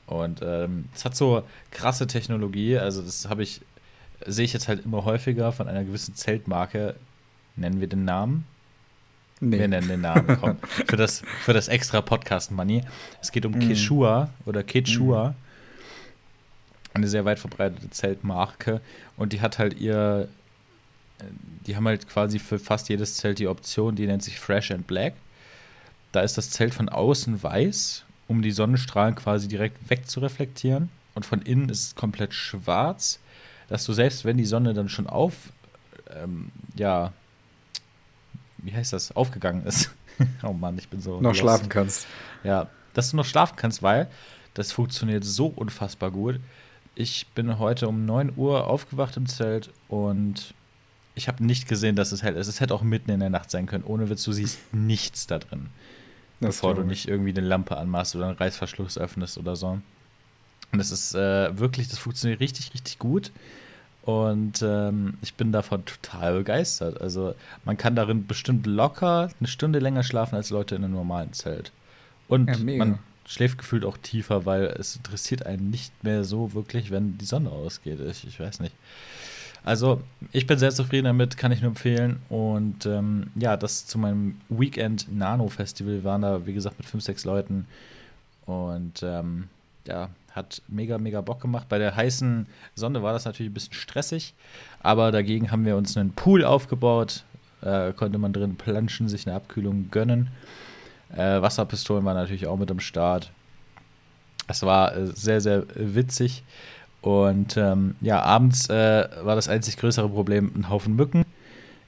Und 0.06 0.40
ähm, 0.42 0.88
es 0.94 1.04
hat 1.04 1.14
so 1.14 1.42
krasse 1.70 2.06
Technologie, 2.06 2.78
also 2.78 3.02
das 3.02 3.28
habe 3.28 3.42
ich, 3.42 3.60
sehe 4.26 4.46
ich 4.46 4.54
jetzt 4.54 4.66
halt 4.66 4.84
immer 4.86 5.04
häufiger 5.04 5.52
von 5.52 5.68
einer 5.68 5.84
gewissen 5.84 6.14
Zeltmarke. 6.14 6.94
Nennen 7.58 7.80
wir 7.80 7.88
den 7.88 8.04
Namen? 8.04 8.44
Nee. 9.40 9.58
Wir 9.60 9.68
nennen 9.68 9.88
den 9.88 10.00
Namen, 10.00 10.36
komm. 10.40 10.56
für, 10.86 10.96
das, 10.96 11.22
für 11.44 11.52
das 11.52 11.68
extra 11.68 12.00
Podcast-Money. 12.00 12.82
Es 13.22 13.30
geht 13.32 13.46
um 13.46 13.52
Mhm. 13.52 13.60
Quechua 13.60 14.30
oder 14.46 14.62
Quechua. 14.64 15.34
Eine 16.94 17.06
sehr 17.08 17.24
weit 17.24 17.38
verbreitete 17.38 17.90
Zeltmarke. 17.90 18.80
Und 19.16 19.32
die 19.32 19.40
hat 19.40 19.58
halt 19.58 19.78
ihr. 19.78 20.28
äh, 21.20 21.24
Die 21.66 21.76
haben 21.76 21.86
halt 21.86 22.08
quasi 22.08 22.38
für 22.38 22.58
fast 22.58 22.88
jedes 22.88 23.16
Zelt 23.16 23.38
die 23.38 23.46
Option, 23.46 23.94
die 23.94 24.06
nennt 24.06 24.22
sich 24.22 24.40
Fresh 24.40 24.70
and 24.70 24.86
Black. 24.86 25.14
Da 26.12 26.20
ist 26.22 26.38
das 26.38 26.50
Zelt 26.50 26.74
von 26.74 26.88
außen 26.88 27.42
weiß, 27.42 28.04
um 28.26 28.40
die 28.42 28.50
Sonnenstrahlen 28.50 29.14
quasi 29.14 29.46
direkt 29.48 29.90
wegzureflektieren. 29.90 30.88
Und 31.14 31.26
von 31.26 31.42
innen 31.42 31.68
ist 31.68 31.82
es 31.88 31.94
komplett 31.94 32.32
schwarz, 32.34 33.18
dass 33.68 33.84
du 33.84 33.92
selbst, 33.92 34.24
wenn 34.24 34.36
die 34.38 34.46
Sonne 34.46 34.72
dann 34.74 34.88
schon 34.88 35.06
auf, 35.06 35.34
ähm, 36.16 36.50
ja, 36.76 37.12
wie 38.58 38.72
heißt 38.72 38.92
das, 38.92 39.12
aufgegangen 39.12 39.64
ist. 39.66 39.90
oh 40.42 40.52
Mann, 40.52 40.78
ich 40.78 40.88
bin 40.88 41.00
so. 41.00 41.20
Noch 41.20 41.30
lost. 41.30 41.40
schlafen 41.40 41.68
kannst. 41.68 42.06
Ja, 42.44 42.68
dass 42.94 43.10
du 43.10 43.16
noch 43.16 43.24
schlafen 43.24 43.56
kannst, 43.56 43.82
weil 43.82 44.08
das 44.54 44.72
funktioniert 44.72 45.24
so 45.24 45.46
unfassbar 45.46 46.10
gut. 46.10 46.40
Ich 46.94 47.28
bin 47.34 47.58
heute 47.58 47.88
um 47.88 48.04
9 48.06 48.32
Uhr 48.36 48.66
aufgewacht 48.66 49.16
im 49.16 49.26
Zelt 49.26 49.70
und 49.86 50.52
ich 51.14 51.28
habe 51.28 51.44
nicht 51.44 51.68
gesehen, 51.68 51.96
dass 51.96 52.12
es 52.12 52.22
hell 52.22 52.34
ist. 52.34 52.48
Es 52.48 52.60
hätte 52.60 52.74
auch 52.74 52.82
mitten 52.82 53.10
in 53.10 53.20
der 53.20 53.30
Nacht 53.30 53.50
sein 53.50 53.66
können. 53.66 53.84
Ohne 53.84 54.10
Witz, 54.10 54.24
du 54.24 54.32
siehst 54.32 54.58
nichts 54.72 55.26
da 55.26 55.38
drin. 55.38 55.68
Das 56.40 56.56
bevor 56.56 56.74
du 56.74 56.82
nicht 56.82 57.08
irgendwie 57.08 57.30
eine 57.30 57.46
Lampe 57.46 57.76
anmachst 57.76 58.14
oder 58.14 58.28
einen 58.28 58.36
Reißverschluss 58.36 58.98
öffnest 58.98 59.38
oder 59.38 59.56
so. 59.56 59.80
Und 60.72 60.80
es 60.80 60.90
ist 60.90 61.14
äh, 61.14 61.58
wirklich, 61.58 61.88
das 61.88 61.98
funktioniert 61.98 62.40
richtig, 62.40 62.72
richtig 62.74 62.98
gut. 62.98 63.32
Und 64.08 64.62
ähm, 64.62 65.18
ich 65.20 65.34
bin 65.34 65.52
davon 65.52 65.84
total 65.84 66.38
begeistert. 66.38 66.98
Also 66.98 67.34
man 67.66 67.76
kann 67.76 67.94
darin 67.94 68.26
bestimmt 68.26 68.66
locker 68.66 69.28
eine 69.38 69.48
Stunde 69.48 69.80
länger 69.80 70.02
schlafen 70.02 70.36
als 70.36 70.48
Leute 70.48 70.76
in 70.76 70.82
einem 70.82 70.94
normalen 70.94 71.34
Zelt. 71.34 71.72
Und 72.26 72.48
Ja, 72.48 72.78
man 72.78 73.00
schläft 73.26 73.58
gefühlt 73.58 73.84
auch 73.84 73.98
tiefer, 73.98 74.46
weil 74.46 74.64
es 74.64 74.96
interessiert 74.96 75.44
einen 75.44 75.68
nicht 75.68 75.92
mehr 76.02 76.24
so 76.24 76.54
wirklich, 76.54 76.90
wenn 76.90 77.18
die 77.18 77.26
Sonne 77.26 77.50
ausgeht. 77.50 78.00
Ich, 78.00 78.26
ich 78.26 78.40
weiß 78.40 78.60
nicht. 78.60 78.74
Also, 79.62 80.00
ich 80.32 80.46
bin 80.46 80.58
sehr 80.58 80.70
zufrieden 80.70 81.04
damit, 81.04 81.36
kann 81.36 81.52
ich 81.52 81.60
nur 81.60 81.72
empfehlen. 81.72 82.20
Und 82.30 82.86
ähm, 82.86 83.26
ja, 83.34 83.58
das 83.58 83.86
zu 83.86 83.98
meinem 83.98 84.40
Weekend 84.48 85.14
Nano 85.14 85.48
Festival 85.48 86.02
waren 86.02 86.22
da, 86.22 86.46
wie 86.46 86.54
gesagt, 86.54 86.78
mit 86.78 86.88
fünf, 86.88 87.04
sechs 87.04 87.26
Leuten. 87.26 87.66
Und 88.46 89.02
ähm, 89.02 89.48
ja, 89.86 90.08
hat 90.38 90.62
mega, 90.68 90.98
mega 90.98 91.20
Bock 91.20 91.40
gemacht. 91.40 91.68
Bei 91.68 91.78
der 91.78 91.94
heißen 91.94 92.46
Sonne 92.74 93.02
war 93.02 93.12
das 93.12 93.24
natürlich 93.24 93.50
ein 93.50 93.54
bisschen 93.54 93.74
stressig, 93.74 94.34
aber 94.80 95.12
dagegen 95.12 95.50
haben 95.50 95.64
wir 95.66 95.76
uns 95.76 95.96
einen 95.96 96.12
Pool 96.12 96.44
aufgebaut. 96.44 97.24
Äh, 97.60 97.92
konnte 97.92 98.18
man 98.18 98.32
drin 98.32 98.56
planschen, 98.56 99.08
sich 99.08 99.26
eine 99.26 99.36
Abkühlung 99.36 99.90
gönnen. 99.90 100.28
Äh, 101.12 101.42
Wasserpistolen 101.42 102.04
waren 102.04 102.16
natürlich 102.16 102.46
auch 102.46 102.56
mit 102.56 102.70
am 102.70 102.80
Start. 102.80 103.32
Es 104.46 104.62
war 104.62 104.96
äh, 104.96 105.06
sehr, 105.08 105.40
sehr 105.40 105.64
witzig. 105.74 106.44
Und 107.00 107.56
ähm, 107.56 107.96
ja, 108.00 108.22
abends 108.22 108.68
äh, 108.70 109.08
war 109.22 109.36
das 109.36 109.48
einzig 109.48 109.76
größere 109.76 110.08
Problem 110.08 110.52
ein 110.54 110.68
Haufen 110.68 110.96
Mücken. 110.96 111.24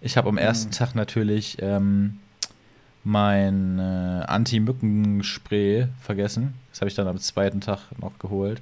Ich 0.00 0.16
habe 0.16 0.28
am 0.28 0.38
ersten 0.38 0.70
Mhm. 0.70 0.74
Tag 0.74 0.94
natürlich 0.94 1.58
ähm, 1.60 2.18
mein 3.04 3.78
äh, 3.78 4.24
Anti-Mücken-Spray 4.26 5.88
vergessen. 6.00 6.54
Das 6.70 6.80
habe 6.80 6.88
ich 6.88 6.94
dann 6.94 7.08
am 7.08 7.18
zweiten 7.18 7.60
Tag 7.60 7.80
noch 8.00 8.18
geholt. 8.18 8.60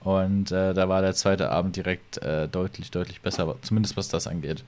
Und 0.00 0.52
äh, 0.52 0.74
da 0.74 0.88
war 0.88 1.00
der 1.00 1.14
zweite 1.14 1.50
Abend 1.50 1.76
direkt 1.76 2.18
äh, 2.18 2.46
deutlich, 2.46 2.90
deutlich 2.90 3.22
besser, 3.22 3.56
zumindest 3.62 3.96
was 3.96 4.08
das 4.08 4.26
angeht. 4.26 4.62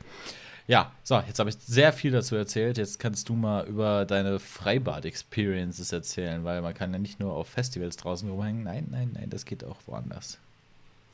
Ja, 0.67 0.91
so, 1.05 1.23
jetzt 1.26 1.38
habe 1.38 1.50
ich 1.50 1.57
sehr 1.59 1.93
viel 1.93 2.11
dazu 2.11 2.35
erzählt. 2.35 2.76
Jetzt 2.79 2.99
kannst 2.99 3.29
du 3.29 3.35
mal 3.35 3.67
über 3.67 4.05
deine 4.05 4.41
Freibad-Experiences 4.41 5.93
erzählen, 5.93 6.43
weil 6.43 6.61
man 6.61 6.75
kann 6.75 6.93
ja 6.93 6.99
nicht 6.99 7.21
nur 7.21 7.35
auf 7.35 7.49
Festivals 7.49 7.97
draußen 7.97 8.29
rumhängen. 8.29 8.65
Nein, 8.65 8.88
nein, 8.91 9.11
nein, 9.15 9.31
das 9.31 9.45
geht 9.45 9.62
auch 9.62 9.76
woanders. 9.87 10.38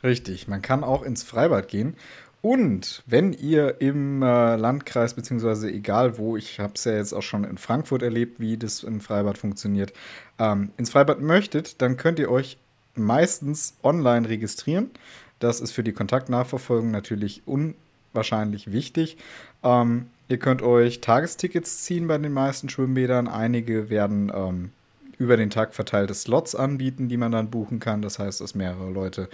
Richtig, 0.03 0.49
man 0.49 0.63
kann 0.63 0.85
auch 0.85 1.03
ins 1.03 1.23
Freibad 1.23 1.69
gehen. 1.69 1.95
Und 2.43 3.05
wenn 3.07 3.33
ihr 3.33 3.81
im 3.81 4.21
äh, 4.21 4.57
Landkreis, 4.57 5.15
beziehungsweise 5.15 5.71
egal 5.71 6.19
wo, 6.19 6.37
ich 6.37 6.59
habe 6.59 6.73
es 6.75 6.85
ja 6.85 6.93
jetzt 6.93 7.13
auch 7.13 7.23
schon 7.23 7.45
in 7.45 7.57
Frankfurt 7.57 8.03
erlebt, 8.03 8.41
wie 8.41 8.57
das 8.57 8.83
im 8.83 9.01
Freibad 9.01 9.39
funktioniert, 9.39 9.93
ähm, 10.41 10.73
ins 10.77 10.91
Freibad 10.91 11.21
möchtet, 11.21 11.81
dann 11.81 11.97
könnt 11.97 12.19
ihr 12.19 12.31
euch 12.31 12.59
meistens 12.97 13.77
online 13.85 14.29
registrieren. 14.29 14.91
Das 15.39 15.61
ist 15.61 15.71
für 15.71 15.85
die 15.85 15.93
Kontaktnachverfolgung 15.93 16.91
natürlich 16.91 17.43
unwahrscheinlich 17.47 18.73
wichtig. 18.73 19.19
Ähm, 19.63 20.07
ihr 20.29 20.39
könnt 20.39 20.63
euch 20.63 21.01
Tagestickets 21.01 21.85
ziehen 21.85 22.09
bei 22.09 22.19
den 22.19 22.33
meisten 22.33 22.69
Schwimmbädern. 22.69 23.29
Einige 23.29 23.89
werden 23.89 24.33
ähm, 24.35 24.71
über 25.17 25.37
den 25.37 25.51
Tag 25.51 25.75
verteilte 25.75 26.15
Slots 26.15 26.57
anbieten, 26.57 27.09
die 27.09 27.17
man 27.17 27.31
dann 27.31 27.51
buchen 27.51 27.79
kann. 27.79 28.03
Das 28.03 28.19
heißt, 28.19 28.41
dass 28.41 28.57
mehrere 28.57 28.91
Leute 28.91 29.29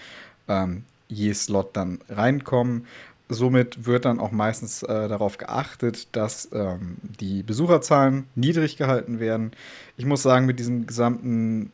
ähm, 0.47 0.85
je 1.09 1.33
Slot 1.33 1.77
dann 1.77 1.99
reinkommen. 2.09 2.87
Somit 3.29 3.85
wird 3.85 4.07
dann 4.07 4.21
auch 4.21 4.31
meistens 4.31 4.83
äh, 4.83 5.09
darauf 5.09 5.37
geachtet, 5.37 6.09
dass 6.13 6.49
ähm, 6.53 6.97
die 7.21 7.43
Besucherzahlen 7.43 8.27
niedrig 8.35 8.77
gehalten 8.77 9.21
werden. 9.21 9.53
Ich 9.99 10.07
muss 10.07 10.23
sagen, 10.23 10.47
mit 10.47 10.59
diesem 10.59 10.87
gesamten 10.87 11.71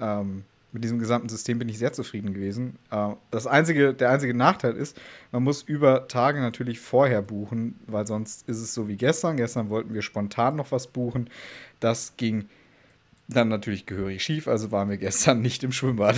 ähm, 0.00 0.44
mit 0.72 0.84
diesem 0.84 0.98
gesamten 0.98 1.28
System 1.28 1.58
bin 1.58 1.68
ich 1.68 1.78
sehr 1.78 1.92
zufrieden 1.92 2.34
gewesen. 2.34 2.78
Äh, 2.90 3.08
das 3.30 3.46
einzige, 3.46 3.94
der 3.94 4.10
einzige 4.10 4.34
Nachteil 4.34 4.74
ist, 4.74 5.00
man 5.32 5.42
muss 5.42 5.62
über 5.62 6.08
Tage 6.08 6.40
natürlich 6.40 6.78
vorher 6.78 7.22
buchen, 7.22 7.78
weil 7.86 8.06
sonst 8.06 8.48
ist 8.48 8.58
es 8.58 8.74
so 8.74 8.86
wie 8.86 8.96
gestern. 8.96 9.36
Gestern 9.36 9.70
wollten 9.70 9.94
wir 9.94 10.02
spontan 10.02 10.56
noch 10.56 10.70
was 10.70 10.86
buchen. 10.86 11.30
Das 11.80 12.14
ging 12.16 12.48
dann 13.28 13.48
natürlich 13.48 13.86
gehörig 13.86 14.22
schief, 14.22 14.48
also 14.48 14.70
waren 14.70 14.88
wir 14.90 14.96
gestern 14.96 15.40
nicht 15.42 15.64
im 15.64 15.72
Schwimmbad. 15.72 16.16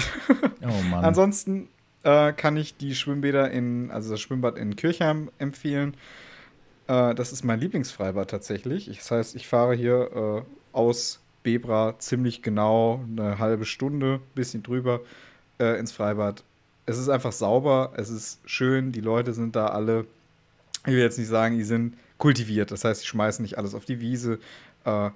Oh 0.63 0.83
Mann. 0.91 1.05
Ansonsten 1.05 1.69
äh, 2.02 2.33
kann 2.33 2.57
ich 2.57 2.76
die 2.76 2.95
Schwimmbäder 2.95 3.50
in, 3.50 3.90
also 3.90 4.11
das 4.12 4.21
Schwimmbad 4.21 4.57
in 4.57 4.76
Kirchheim 4.76 5.30
empfehlen. 5.38 5.95
Äh, 6.87 7.14
das 7.14 7.33
ist 7.33 7.45
mein 7.45 7.61
Lieblingsfreibad 7.61 8.30
tatsächlich. 8.30 8.87
Das 8.87 9.11
heißt, 9.11 9.37
ich 9.37 9.47
fahre 9.47 9.75
hier 9.75 10.45
äh, 10.45 10.76
aus 10.76 11.21
Bebra 11.42 11.99
ziemlich 11.99 12.42
genau 12.42 13.04
eine 13.11 13.38
halbe 13.38 13.64
Stunde, 13.64 14.21
bisschen 14.35 14.62
drüber, 14.62 15.00
äh, 15.59 15.78
ins 15.78 15.92
Freibad. 15.92 16.45
Es 16.87 16.99
ist 16.99 17.09
einfach 17.09 17.33
sauber, 17.33 17.92
es 17.97 18.11
ist 18.11 18.40
schön, 18.45 18.92
die 18.92 19.00
Leute 19.00 19.33
sind 19.33 19.54
da 19.54 19.69
alle, 19.69 20.07
ich 20.87 20.92
will 20.92 21.00
jetzt 21.00 21.19
nicht 21.19 21.28
sagen, 21.28 21.57
die 21.57 21.64
sind 21.64 21.97
kultiviert. 22.19 22.71
Das 22.71 22.85
heißt, 22.85 23.00
sie 23.00 23.07
schmeißen 23.07 23.42
nicht 23.42 23.59
alles 23.59 23.75
auf 23.75 23.85
die 23.85 24.00
Wiese. 24.00 24.38
Äh, 24.85 25.11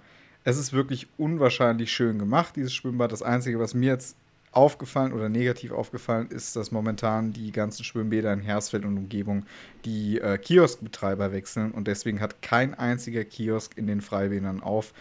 es 0.45 0.59
ist 0.59 0.73
wirklich 0.73 1.09
unwahrscheinlich 1.17 1.93
schön 1.93 2.19
gemacht, 2.19 2.57
dieses 2.57 2.75
Schwimmbad. 2.75 3.13
Das 3.13 3.23
Einzige, 3.23 3.59
was 3.59 3.75
mir 3.75 3.93
jetzt 3.93 4.17
aufgefallen 4.57 5.13
oder 5.13 5.29
negativ 5.29 5.73
aufgefallen 5.73 6.29
ist, 6.29 6.57
dass 6.57 6.71
momentan 6.71 7.33
die 7.33 7.53
ganzen 7.53 7.85
Schwimmbäder 7.85 8.33
in 8.33 8.41
Hersfeld 8.41 8.85
und 8.85 8.97
Umgebung 8.97 9.47
die 9.85 10.21
äh, 10.21 10.39
Kioskbetreiber 10.39 11.33
wechseln 11.33 11.73
und 11.73 11.89
deswegen 11.89 12.21
hat 12.21 12.43
kein 12.43 12.75
einziger 12.75 13.25
Kiosk 13.25 13.77
in 13.77 13.87
den 13.87 14.01
Freibädern 14.01 14.63
auf. 14.63 14.93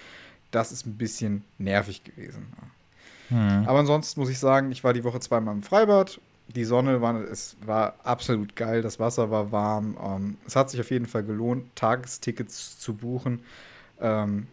Das 0.51 0.71
ist 0.71 0.85
ein 0.85 0.97
bisschen 0.97 1.43
nervig 1.57 2.03
gewesen. 2.03 2.47
Mhm. 3.29 3.65
Aber 3.67 3.79
ansonsten 3.79 4.19
muss 4.19 4.29
ich 4.29 4.39
sagen, 4.39 4.71
ich 4.71 4.83
war 4.83 4.93
die 4.93 5.03
Woche 5.03 5.19
zweimal 5.19 5.55
im 5.55 5.63
Freibad. 5.63 6.19
Die 6.55 6.65
Sonne 6.65 7.01
war, 7.01 7.15
es 7.15 7.55
war 7.65 7.95
absolut 8.03 8.55
geil, 8.55 8.81
das 8.81 8.99
Wasser 8.99 9.31
war 9.31 9.51
warm. 9.51 9.97
Ähm, 10.03 10.37
es 10.45 10.55
hat 10.55 10.69
sich 10.69 10.79
auf 10.79 10.91
jeden 10.91 11.05
Fall 11.05 11.23
gelohnt, 11.23 11.75
Tagestickets 11.75 12.79
zu 12.79 12.93
buchen. 12.93 13.41
Ähm, 14.01 14.47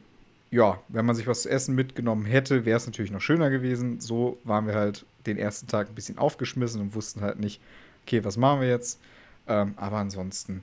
ja, 0.51 0.81
wenn 0.89 1.07
man 1.07 1.15
sich 1.15 1.27
was 1.27 1.43
zu 1.43 1.51
essen 1.51 1.75
mitgenommen 1.75 2.25
hätte, 2.25 2.65
wäre 2.65 2.77
es 2.77 2.87
natürlich 2.87 3.13
noch 3.13 3.21
schöner 3.21 3.51
gewesen. 3.51 4.01
So 4.01 4.39
waren 4.45 4.67
wir 4.67 4.75
halt 4.75 5.07
den 5.27 5.39
ersten 5.39 5.67
Tag 5.67 5.89
ein 5.89 5.95
bisschen 5.95 6.19
aufgeschmissen 6.19 6.81
und 6.81 6.95
wussten 6.95 7.21
halt 7.21 7.39
nicht, 7.39 7.61
okay, 8.05 8.25
was 8.25 8.37
machen 8.37 8.61
wir 8.61 8.69
jetzt? 8.69 9.01
Ähm, 9.47 9.75
aber 9.77 9.99
ansonsten 9.99 10.63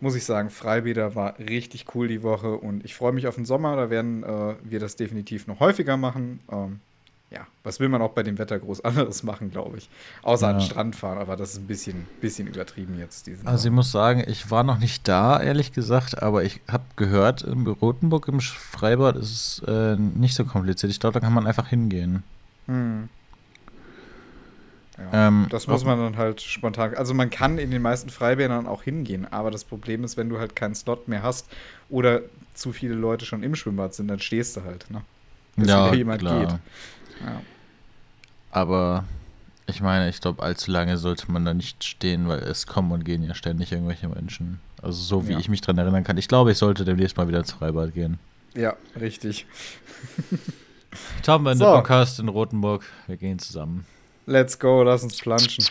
muss 0.00 0.14
ich 0.14 0.24
sagen, 0.24 0.50
Freibäder 0.50 1.14
war 1.14 1.38
richtig 1.38 1.86
cool 1.94 2.08
die 2.08 2.22
Woche 2.22 2.56
und 2.56 2.84
ich 2.84 2.94
freue 2.94 3.12
mich 3.12 3.26
auf 3.26 3.36
den 3.36 3.46
Sommer. 3.46 3.76
Da 3.76 3.88
werden 3.88 4.22
äh, 4.22 4.54
wir 4.62 4.80
das 4.80 4.96
definitiv 4.96 5.46
noch 5.46 5.60
häufiger 5.60 5.96
machen. 5.96 6.40
Ähm, 6.50 6.80
ja, 7.30 7.46
was 7.62 7.80
will 7.80 7.88
man 7.88 8.02
auch 8.02 8.12
bei 8.12 8.22
dem 8.22 8.38
Wetter 8.38 8.58
groß 8.58 8.80
anderes 8.84 9.22
machen, 9.22 9.50
glaube 9.50 9.78
ich. 9.78 9.88
Außer 10.22 10.46
ja. 10.46 10.52
an 10.52 10.58
den 10.58 10.66
Strand 10.66 10.96
fahren, 10.96 11.18
aber 11.18 11.36
das 11.36 11.52
ist 11.52 11.58
ein 11.58 11.66
bisschen, 11.66 12.06
bisschen 12.20 12.46
übertrieben 12.46 12.98
jetzt. 12.98 13.28
also 13.44 13.68
ich 13.68 13.74
muss 13.74 13.90
sagen, 13.90 14.24
ich 14.26 14.50
war 14.50 14.62
noch 14.62 14.78
nicht 14.78 15.06
da, 15.08 15.40
ehrlich 15.40 15.72
gesagt, 15.72 16.22
aber 16.22 16.44
ich 16.44 16.60
habe 16.70 16.84
gehört, 16.96 17.42
im 17.42 17.66
Rotenburg 17.66 18.28
im 18.28 18.40
Freibad 18.40 19.16
ist 19.16 19.62
es 19.62 19.68
äh, 19.68 19.96
nicht 19.96 20.34
so 20.34 20.44
kompliziert. 20.44 20.90
Ich 20.90 21.00
glaube, 21.00 21.14
da 21.14 21.20
kann 21.20 21.32
man 21.32 21.46
einfach 21.46 21.68
hingehen. 21.68 22.22
Hm. 22.66 23.08
Ja, 24.96 25.28
ähm, 25.28 25.46
das 25.50 25.66
muss 25.66 25.84
man 25.84 25.98
dann 25.98 26.16
halt 26.16 26.40
spontan. 26.40 26.94
Also 26.94 27.14
man 27.14 27.28
kann 27.28 27.58
in 27.58 27.72
den 27.72 27.82
meisten 27.82 28.10
Freibädern 28.10 28.68
auch 28.68 28.84
hingehen, 28.84 29.26
aber 29.30 29.50
das 29.50 29.64
Problem 29.64 30.04
ist, 30.04 30.16
wenn 30.16 30.28
du 30.28 30.38
halt 30.38 30.54
keinen 30.54 30.76
Slot 30.76 31.08
mehr 31.08 31.22
hast 31.24 31.48
oder 31.88 32.20
zu 32.54 32.72
viele 32.72 32.94
Leute 32.94 33.26
schon 33.26 33.42
im 33.42 33.56
Schwimmbad 33.56 33.94
sind, 33.94 34.06
dann 34.06 34.20
stehst 34.20 34.56
du 34.56 34.62
halt, 34.62 34.88
ne? 34.90 35.02
Bis 35.56 35.68
ja, 35.68 35.92
jemand 35.92 36.20
klar. 36.20 36.40
geht. 36.40 36.58
Ja. 37.20 37.40
Aber 38.50 39.04
ich 39.66 39.80
meine, 39.80 40.08
ich 40.08 40.20
glaube, 40.20 40.42
allzu 40.42 40.70
lange 40.70 40.98
sollte 40.98 41.30
man 41.32 41.44
da 41.44 41.54
nicht 41.54 41.84
stehen, 41.84 42.28
weil 42.28 42.40
es 42.40 42.66
kommen 42.66 42.92
und 42.92 43.04
gehen 43.04 43.22
ja 43.22 43.34
ständig 43.34 43.72
irgendwelche 43.72 44.08
Menschen. 44.08 44.60
Also 44.82 45.02
so 45.02 45.26
wie 45.26 45.32
ja. 45.32 45.38
ich 45.38 45.48
mich 45.48 45.62
dran 45.62 45.78
erinnern 45.78 46.04
kann. 46.04 46.18
Ich 46.18 46.28
glaube, 46.28 46.52
ich 46.52 46.58
sollte 46.58 46.84
demnächst 46.84 47.16
mal 47.16 47.28
wieder 47.28 47.38
ins 47.38 47.52
Freibad 47.52 47.94
gehen. 47.94 48.18
Ja, 48.54 48.76
richtig. 49.00 49.46
Taubenbande 51.22 51.64
so. 51.64 51.72
Podcast 51.72 52.20
in 52.20 52.28
Rotenburg. 52.28 52.84
Wir 53.06 53.16
gehen 53.16 53.38
zusammen. 53.38 53.86
Let's 54.26 54.58
go, 54.58 54.82
lass 54.82 55.02
uns 55.02 55.18
planschen. 55.18 55.66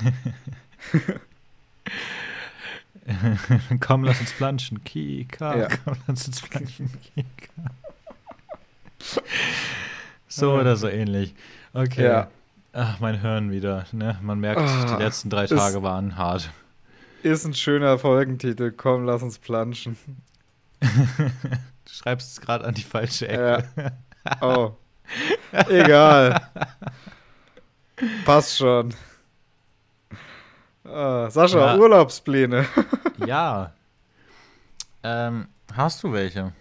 komm, 3.80 4.04
lass 4.04 4.20
uns 4.20 4.32
planschen. 4.32 4.84
Kika, 4.84 5.56
ja. 5.56 5.68
komm, 5.84 5.96
lass 6.06 6.26
uns 6.26 6.40
planschen. 6.40 6.90
Kika. 7.14 7.70
So 10.34 10.54
oder 10.54 10.76
so 10.76 10.88
ähnlich. 10.88 11.34
Okay. 11.72 12.04
Ja. 12.04 12.28
Ach, 12.72 12.98
mein 13.00 13.22
Hören 13.22 13.50
wieder. 13.50 13.86
Ne? 13.92 14.18
Man 14.22 14.40
merkt, 14.40 14.60
oh, 14.60 14.96
die 14.96 15.02
letzten 15.02 15.30
drei 15.30 15.46
Tage 15.46 15.82
waren 15.82 16.16
hart. 16.16 16.50
Ist 17.22 17.44
ein 17.44 17.54
schöner 17.54 17.98
Folgentitel. 17.98 18.72
Komm, 18.72 19.04
lass 19.04 19.22
uns 19.22 19.38
planschen. 19.38 19.96
du 20.80 20.88
schreibst 21.88 22.32
es 22.32 22.40
gerade 22.40 22.64
an 22.64 22.74
die 22.74 22.82
falsche 22.82 23.28
Ecke. 23.28 23.64
Ja. 23.76 23.90
Oh. 24.40 24.72
Egal. 25.68 26.48
Passt 28.24 28.56
schon. 28.56 28.94
Uh, 30.82 31.28
Sascha, 31.28 31.74
ja. 31.74 31.78
Urlaubspläne. 31.78 32.66
ja. 33.26 33.72
Ähm, 35.02 35.48
hast 35.74 36.02
du 36.02 36.12
welche? 36.12 36.52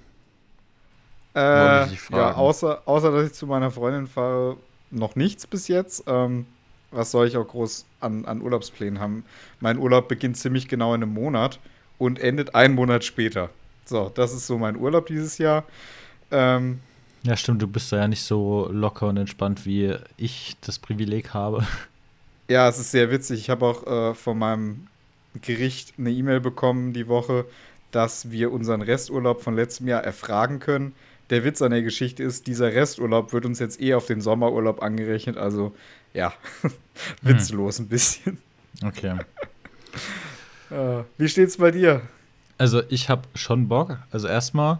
Äh, 1.35 1.87
ja, 2.11 2.33
außer, 2.35 2.83
außer 2.85 3.11
dass 3.11 3.27
ich 3.27 3.33
zu 3.33 3.47
meiner 3.47 3.71
Freundin 3.71 4.07
fahre, 4.07 4.57
noch 4.91 5.15
nichts 5.15 5.47
bis 5.47 5.67
jetzt. 5.67 6.03
Ähm, 6.07 6.45
was 6.91 7.11
soll 7.11 7.27
ich 7.27 7.37
auch 7.37 7.47
groß 7.47 7.85
an, 8.01 8.25
an 8.25 8.41
Urlaubsplänen 8.41 8.99
haben? 8.99 9.25
Mein 9.59 9.79
Urlaub 9.79 10.07
beginnt 10.07 10.37
ziemlich 10.37 10.67
genau 10.67 10.93
in 10.93 11.01
einem 11.01 11.13
Monat 11.13 11.59
und 11.97 12.19
endet 12.19 12.53
einen 12.53 12.75
Monat 12.75 13.03
später. 13.03 13.49
So, 13.85 14.11
das 14.13 14.33
ist 14.33 14.47
so 14.47 14.57
mein 14.57 14.75
Urlaub 14.75 15.07
dieses 15.07 15.37
Jahr. 15.39 15.63
Ähm, 16.31 16.79
ja, 17.23 17.35
stimmt, 17.35 17.61
du 17.61 17.67
bist 17.67 17.91
da 17.91 17.97
ja 17.97 18.07
nicht 18.07 18.21
so 18.21 18.69
locker 18.71 19.07
und 19.07 19.17
entspannt, 19.17 19.65
wie 19.65 19.95
ich 20.17 20.55
das 20.61 20.77
Privileg 20.77 21.33
habe. 21.33 21.65
Ja, 22.49 22.67
es 22.67 22.77
ist 22.77 22.91
sehr 22.91 23.09
witzig. 23.09 23.39
Ich 23.39 23.49
habe 23.49 23.65
auch 23.65 23.87
äh, 23.87 24.13
von 24.13 24.37
meinem 24.37 24.87
Gericht 25.41 25.93
eine 25.97 26.11
E-Mail 26.11 26.41
bekommen 26.41 26.91
die 26.91 27.07
Woche, 27.07 27.45
dass 27.91 28.31
wir 28.31 28.51
unseren 28.51 28.81
Resturlaub 28.81 29.41
von 29.41 29.55
letztem 29.55 29.87
Jahr 29.87 30.03
erfragen 30.03 30.59
können 30.59 30.93
der 31.29 31.43
Witz 31.43 31.61
an 31.61 31.71
der 31.71 31.81
Geschichte 31.81 32.23
ist, 32.23 32.47
dieser 32.47 32.73
Resturlaub 32.73 33.33
wird 33.33 33.45
uns 33.45 33.59
jetzt 33.59 33.81
eh 33.81 33.93
auf 33.93 34.05
den 34.05 34.21
Sommerurlaub 34.21 34.81
angerechnet. 34.81 35.37
Also 35.37 35.75
ja, 36.13 36.33
witzlos 37.21 37.79
ein 37.79 37.87
bisschen. 37.87 38.37
Okay. 38.83 39.17
uh, 40.71 41.03
wie 41.17 41.27
steht's 41.27 41.57
bei 41.57 41.71
dir? 41.71 42.01
Also 42.57 42.81
ich 42.89 43.09
habe 43.09 43.23
schon 43.35 43.67
Bock. 43.67 43.97
Also 44.11 44.27
erstmal 44.27 44.79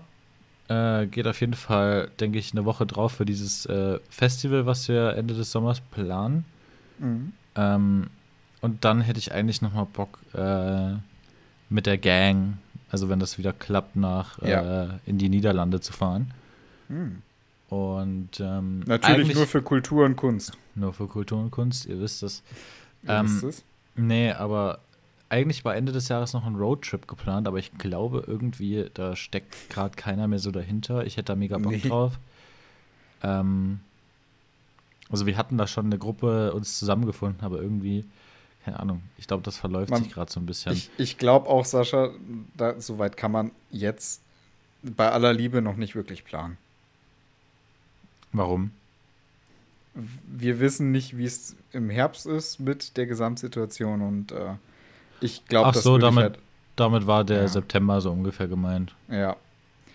äh, 0.67 1.08
geht 1.08 1.27
auf 1.27 1.39
jeden 1.41 1.53
Fall, 1.53 2.10
denke 2.19 2.39
ich, 2.39 2.51
eine 2.51 2.65
Woche 2.65 2.86
drauf 2.86 3.13
für 3.13 3.25
dieses 3.25 3.65
äh, 3.65 3.99
Festival, 4.10 4.65
was 4.65 4.88
wir 4.88 5.15
Ende 5.15 5.34
des 5.34 5.51
Sommers 5.51 5.82
planen. 5.82 6.45
Mhm. 6.99 7.34
Ähm, 7.56 8.08
und 8.62 8.86
dann 8.86 9.01
hätte 9.01 9.19
ich 9.19 9.34
eigentlich 9.34 9.62
noch 9.62 9.73
mal 9.73 9.88
Bock 9.91 10.19
äh, 10.34 10.93
mit 11.69 11.86
der 11.86 11.97
Gang 11.97 12.58
also 12.93 13.10
wenn 13.10 13.19
das 13.19 13.39
wieder 13.39 13.53
klappt, 13.53 13.95
nach 13.95 14.39
ja. 14.43 14.84
äh, 14.84 14.88
in 15.08 15.17
die 15.17 15.27
Niederlande 15.27 15.82
zu 15.82 15.91
fahren. 15.91 16.32
Hm. 16.89 17.23
Und 17.67 18.39
ähm, 18.39 18.82
natürlich 18.86 19.34
nur 19.34 19.47
für 19.47 19.63
Kultur 19.63 20.06
und 20.06 20.15
Kunst. 20.15 20.56
Nur 20.75 20.93
für 20.93 21.08
Kultur 21.08 21.39
und 21.39 21.49
Kunst, 21.49 21.88
ihr 21.88 21.99
wisst 21.99 22.21
es. 22.21 22.43
Ähm, 23.08 23.25
wisst 23.25 23.43
es? 23.43 23.63
Nee, 23.95 24.32
aber 24.32 24.77
eigentlich 25.29 25.65
war 25.65 25.75
Ende 25.75 25.91
des 25.91 26.08
Jahres 26.08 26.34
noch 26.34 26.45
ein 26.45 26.53
Roadtrip 26.53 27.08
geplant, 27.08 27.47
aber 27.47 27.58
ich 27.58 27.75
glaube 27.79 28.25
irgendwie, 28.27 28.86
da 28.93 29.15
steckt 29.15 29.71
gerade 29.71 29.95
keiner 29.95 30.27
mehr 30.27 30.38
so 30.38 30.51
dahinter. 30.51 31.03
Ich 31.08 31.17
hätte 31.17 31.34
da 31.34 31.36
mega 31.36 31.58
Bock 31.58 31.71
nee. 31.71 31.79
drauf. 31.79 32.19
Ähm, 33.23 33.79
also 35.10 35.25
wir 35.25 35.36
hatten 35.36 35.58
da 35.58 35.65
schon 35.65 35.88
eine 35.88 35.97
Gruppe 35.97 36.53
uns 36.53 36.77
zusammengefunden, 36.77 37.43
aber 37.43 37.60
irgendwie 37.60 38.06
keine 38.63 38.80
Ahnung. 38.80 39.02
Ich 39.17 39.28
glaube, 39.28 39.43
das 39.43 39.58
verläuft 39.58 39.91
man, 39.91 40.04
sich 40.04 40.13
gerade 40.13 40.32
so 40.32 40.39
ein 40.39 40.45
bisschen. 40.45 40.73
Ich, 40.73 40.89
ich 40.97 41.17
glaube 41.17 41.49
auch, 41.49 41.65
Sascha, 41.65 42.12
da, 42.56 42.80
soweit 42.80 43.17
kann 43.17 43.32
man 43.32 43.52
jetzt 43.71 44.21
bei 44.82 45.10
aller 45.10 45.34
Liebe 45.34 45.62
noch 45.62 45.76
nicht 45.76 45.95
wirklich 45.95 46.23
planen. 46.26 46.58
Warum? 48.32 48.71
Wir 49.93 50.60
wissen 50.60 50.91
nicht, 50.91 51.17
wie 51.17 51.26
es 51.26 51.56
im 51.71 51.89
Herbst 51.89 52.26
ist 52.26 52.60
mit 52.60 52.97
der 52.97 53.06
Gesamtsituation 53.06 54.02
und 54.02 54.32
äh, 54.32 54.56
ich 55.21 55.45
glaube, 55.45 55.71
das 55.71 55.84
so, 55.84 55.97
damit, 55.97 56.23
halt, 56.23 56.39
damit 56.76 57.06
war 57.08 57.23
der 57.23 57.41
ja. 57.41 57.47
September 57.47 58.02
so 58.02 58.12
ungefähr 58.12 58.47
gemeint. 58.47 58.95
Ja. 59.10 59.38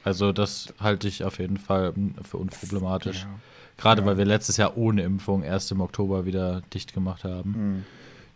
Also 0.05 0.33
das 0.33 0.73
halte 0.81 1.09
ich 1.09 1.25
auf 1.25 1.39
jeden 1.39 1.59
Fall 1.59 1.93
für 2.23 2.39
unproblematisch. 2.39 3.23
Ja. 3.23 3.29
Gerade 3.77 4.03
ja. 4.03 4.07
weil 4.07 4.19
wir 4.19 4.25
letztes 4.25 4.57
Jahr 4.57 4.77
ohne 4.77 5.03
Impfung 5.03 5.43
erst 5.43 5.73
im 5.73 5.81
Oktober 5.81 6.25
wieder 6.25 6.63
dicht 6.73 6.95
gemacht 6.95 7.25
haben. 7.25 7.51
Mhm. 7.51 7.85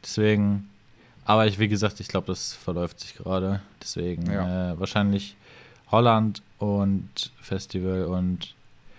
Deswegen, 0.02 0.68
aber 1.24 1.46
ich, 1.46 1.58
wie 1.58 1.68
gesagt, 1.68 2.00
ich 2.00 2.08
glaube, 2.08 2.26
das 2.26 2.52
verläuft 2.52 3.00
sich 3.00 3.14
gerade. 3.14 3.60
Deswegen 3.80 4.30
ja. 4.30 4.72
äh, 4.72 4.80
wahrscheinlich 4.80 5.36
Holland 5.90 6.42
und 6.58 7.30
Festival 7.40 8.04
und 8.04 8.54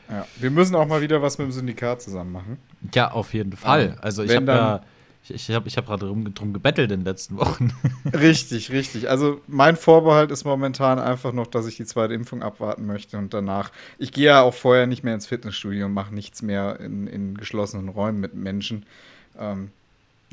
Ja, 0.10 0.26
wir 0.38 0.52
müssen 0.52 0.76
auch 0.76 0.88
mal 0.88 1.02
wieder 1.02 1.22
was 1.22 1.38
mit 1.38 1.48
dem 1.48 1.52
Syndikat 1.52 2.02
zusammen 2.02 2.32
machen. 2.32 2.58
Ja, 2.94 3.12
auf 3.12 3.34
jeden 3.34 3.54
Fall. 3.54 3.98
Also 4.02 4.24
ich 4.24 4.36
habe 4.36 4.46
ja, 4.52 4.84
ich, 5.24 5.50
ich 5.50 5.56
habe 5.56 5.68
ich 5.68 5.78
hab 5.78 5.86
gerade 5.86 6.06
drum, 6.06 6.34
drum 6.34 6.54
gebettelt 6.54 6.92
in 6.92 7.00
den 7.00 7.06
letzten 7.06 7.38
Wochen. 7.38 7.74
Richtig, 8.13 8.72
richtig. 8.72 9.10
Also 9.10 9.42
mein 9.48 9.78
Vorbehalt 9.78 10.32
ist 10.32 10.44
momentan 10.44 11.00
einfach 11.00 11.32
noch, 11.32 11.48
dass 11.48 11.66
ich 11.66 11.78
die 11.78 11.86
zweite 11.86 12.13
Impfung 12.13 12.44
abwarten 12.44 12.86
möchte 12.86 13.18
und 13.18 13.34
danach. 13.34 13.72
Ich 13.98 14.12
gehe 14.12 14.26
ja 14.26 14.42
auch 14.42 14.54
vorher 14.54 14.86
nicht 14.86 15.04
mehr 15.04 15.13
ins 15.13 15.28
Fitnessstudio 15.28 15.86
und 15.86 15.94
mache 15.94 16.13
nichts 16.13 16.42
mehr 16.42 16.80
in, 16.82 17.08
in 17.08 17.38
geschlossenen 17.38 17.88
Räumen 17.88 18.20
mit 18.20 18.34
Menschen. 18.34 18.86
Ähm, 19.39 19.72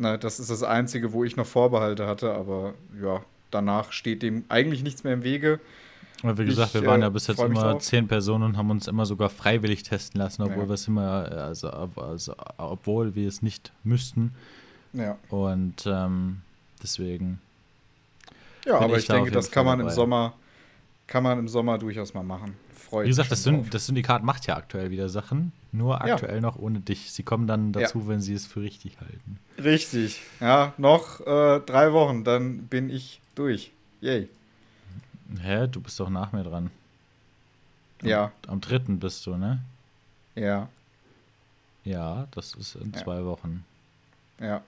na, 0.01 0.17
das 0.17 0.41
ist 0.41 0.51
das 0.51 0.63
Einzige, 0.63 1.13
wo 1.13 1.25
ich 1.25 1.37
noch 1.37 1.47
Vorbehalte 1.47 2.07
hatte, 2.07 2.33
aber 2.33 2.75
ja, 3.01 3.23
danach 3.51 3.93
steht 3.93 4.23
dem 4.23 4.45
eigentlich 4.49 4.83
nichts 4.83 5.05
mehr 5.05 5.13
im 5.13 5.23
Wege. 5.23 5.61
Aber 6.23 6.39
wie 6.39 6.45
gesagt, 6.45 6.75
ich, 6.75 6.81
wir 6.81 6.89
waren 6.89 7.01
ja 7.03 7.09
äh, 7.09 7.11
bis 7.11 7.27
jetzt 7.27 7.41
immer 7.41 7.79
zehn 7.79 8.09
Personen 8.09 8.45
und 8.45 8.57
haben 8.57 8.71
uns 8.71 8.89
immer 8.89 9.07
sogar 9.07 9.29
freiwillig 9.29 9.83
testen 9.83 10.21
lassen, 10.21 10.43
obwohl 10.43 10.65
ja. 10.65 10.69
wir 10.69 10.75
es 10.75 10.89
immer, 10.89 11.31
also, 11.33 11.71
also, 11.71 12.35
obwohl 12.57 13.15
wir 13.15 13.29
es 13.29 13.43
nicht 13.43 13.73
müssten. 13.85 14.33
Ja. 14.93 15.17
Und 15.29 15.87
ähm, 15.87 16.41
deswegen. 16.83 17.41
Ja, 18.67 18.79
aber 18.79 18.97
ich, 18.97 19.01
ich 19.01 19.07
denke, 19.07 19.31
das 19.31 19.51
kann 19.51 19.65
man 19.65 19.79
dabei. 19.79 19.91
im 19.91 19.95
Sommer, 19.95 20.35
kann 21.11 21.25
man 21.25 21.41
im 21.41 21.49
Sommer 21.49 21.77
durchaus 21.77 22.15
mal 22.15 22.23
machen. 22.23 22.57
Freut 22.73 23.05
Wie 23.05 23.09
gesagt, 23.09 23.33
das, 23.33 23.43
Syn 23.43 23.69
das, 23.69 23.87
Syndikat 23.87 24.23
macht 24.23 24.47
ja 24.47 24.57
aktuell 24.57 24.91
wieder 24.91 25.09
Sachen, 25.09 25.53
nur 25.73 26.01
aktuell 26.01 26.37
ja. 26.37 26.41
noch 26.41 26.57
ohne 26.57 26.79
dich. 26.81 27.13
Sie 27.13 27.25
kommen 27.25 27.49
dann 27.49 27.73
dazu, 27.73 27.99
ja. 27.99 28.09
wenn 28.09 28.21
sie 28.21 28.33
es 28.33 28.47
für 28.47 28.63
richtig 28.63 29.01
halten. 29.01 29.39
Richtig. 29.59 30.23
Ja, 30.39 30.73
noch 30.79 31.21
äh, 31.21 31.61
drei 31.61 31.93
Wochen, 31.93 32.23
dann 32.23 32.69
bin 32.69 32.89
ich 32.91 33.21
durch. 33.35 33.73
Yay. 34.01 34.29
Hä? 35.43 35.67
Du 35.67 35.81
bist 35.81 35.99
doch 35.99 36.09
nach 36.11 36.33
mir 36.33 36.45
dran. 36.45 36.71
Am, 38.03 38.09
ja. 38.09 38.33
Am 38.47 38.61
dritten 38.61 39.01
bist 39.01 39.27
du, 39.27 39.37
ne? 39.37 39.61
Ja. 40.37 40.69
Ja, 41.85 42.29
das 42.31 42.55
ist 42.55 42.77
in 42.77 42.93
ja. 42.93 43.03
zwei 43.03 43.25
Wochen. 43.25 43.65
Ja. 44.39 44.63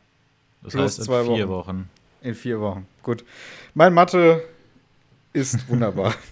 Das 0.63 0.73
Plus 0.73 0.85
heißt 0.85 0.99
in 0.99 1.05
zwei 1.05 1.23
vier 1.23 1.49
Wochen. 1.49 1.69
Wochen. 1.79 1.91
In 2.21 2.35
vier 2.35 2.61
Wochen. 2.61 2.87
Gut. 3.05 3.25
Mein 3.75 3.95
Mathe 3.95 4.43
ist 5.33 5.69
wunderbar. 5.69 6.15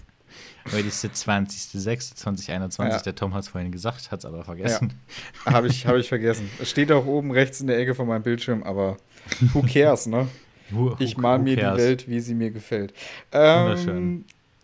Weil 0.65 0.85
ist 0.85 1.03
der 1.03 1.11
20.06.2021, 1.11 2.89
ja. 2.89 2.99
der 2.99 3.15
Tom 3.15 3.33
hat 3.33 3.43
es 3.43 3.49
vorhin 3.49 3.71
gesagt, 3.71 4.11
hat 4.11 4.19
es 4.19 4.25
aber 4.25 4.43
vergessen. 4.43 4.93
Ja. 5.45 5.53
Habe 5.53 5.67
ich, 5.67 5.87
hab 5.87 5.95
ich 5.95 6.09
vergessen. 6.09 6.49
Es 6.59 6.69
steht 6.69 6.91
auch 6.91 7.05
oben 7.05 7.31
rechts 7.31 7.61
in 7.61 7.67
der 7.67 7.79
Ecke 7.79 7.95
von 7.95 8.07
meinem 8.07 8.23
Bildschirm, 8.23 8.63
aber 8.63 8.97
who 9.53 9.61
cares, 9.61 10.07
ne? 10.07 10.27
Who, 10.71 10.95
ich 10.99 11.17
mal 11.17 11.37
mir 11.37 11.57
die 11.57 11.63
Welt, 11.63 12.07
wie 12.07 12.21
sie 12.21 12.33
mir 12.33 12.49
gefällt. 12.49 12.93
Ähm, 13.33 13.63
Wunderschön. 13.63 14.23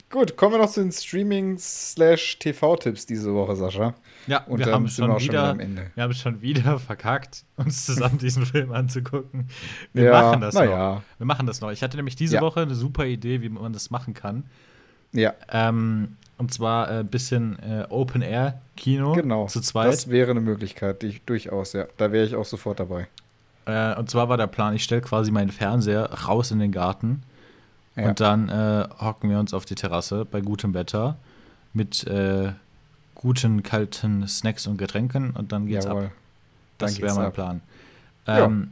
Gut, 0.09 0.37
kommen 0.37 0.53
wir 0.53 0.59
noch 0.59 0.69
zu 0.69 0.79
den 0.79 0.93
Streaming-TV-Tipps 0.93 3.05
diese 3.05 3.33
Woche, 3.33 3.57
Sascha. 3.57 3.93
Ja, 4.25 4.45
und 4.45 4.59
wir 4.59 4.71
haben 4.71 4.87
schon 4.87 5.19
wieder, 5.19 5.49
schon 5.49 5.81
wir 5.95 6.03
haben 6.03 6.13
schon 6.13 6.41
wieder 6.41 6.79
verkackt, 6.79 7.43
uns 7.57 7.85
zusammen 7.85 8.17
diesen 8.17 8.45
Film 8.45 8.71
anzugucken. 8.71 9.49
Wir 9.91 10.05
ja, 10.05 10.13
machen 10.13 10.39
das 10.39 10.55
noch. 10.55 10.63
Ja. 10.63 11.03
Wir 11.17 11.25
machen 11.25 11.45
das 11.45 11.59
noch. 11.59 11.71
Ich 11.71 11.83
hatte 11.83 11.97
nämlich 11.97 12.15
diese 12.15 12.35
ja. 12.35 12.41
Woche 12.41 12.61
eine 12.61 12.75
super 12.75 13.05
Idee, 13.05 13.41
wie 13.41 13.49
man 13.49 13.73
das 13.73 13.89
machen 13.89 14.13
kann. 14.13 14.45
Ja. 15.13 15.33
Ähm, 15.51 16.17
und 16.37 16.53
zwar 16.53 16.87
ein 16.87 17.01
äh, 17.01 17.03
bisschen 17.03 17.57
äh, 17.59 17.85
Open-Air-Kino 17.89 19.13
genau, 19.13 19.47
zu 19.47 19.61
zweit. 19.61 19.91
Das 19.91 20.09
wäre 20.09 20.31
eine 20.31 20.41
Möglichkeit, 20.41 21.01
die, 21.01 21.19
durchaus, 21.25 21.73
ja. 21.73 21.85
Da 21.97 22.11
wäre 22.11 22.25
ich 22.25 22.35
auch 22.35 22.45
sofort 22.45 22.79
dabei. 22.79 23.07
Äh, 23.65 23.95
und 23.97 24.09
zwar 24.09 24.29
war 24.29 24.37
der 24.37 24.47
Plan, 24.47 24.75
ich 24.75 24.83
stelle 24.83 25.01
quasi 25.01 25.31
meinen 25.31 25.51
Fernseher 25.51 26.05
raus 26.27 26.51
in 26.51 26.59
den 26.59 26.71
Garten 26.71 27.23
ja. 27.95 28.07
und 28.09 28.19
dann 28.19 28.49
äh, 28.49 28.87
hocken 28.99 29.29
wir 29.29 29.39
uns 29.39 29.53
auf 29.53 29.65
die 29.65 29.75
Terrasse 29.75 30.25
bei 30.25 30.41
gutem 30.41 30.73
Wetter 30.73 31.17
mit 31.73 32.05
äh, 32.05 32.51
guten 33.15 33.63
kalten 33.63 34.27
Snacks 34.27 34.67
und 34.67 34.77
Getränken 34.77 35.31
und 35.31 35.51
dann 35.51 35.65
geht's 35.65 35.85
Jawohl. 35.85 36.05
ab. 36.05 36.11
Das 36.77 37.01
wäre 37.01 37.15
mein 37.15 37.25
ab. 37.25 37.33
Plan. 37.33 37.61
Ähm, 38.27 38.71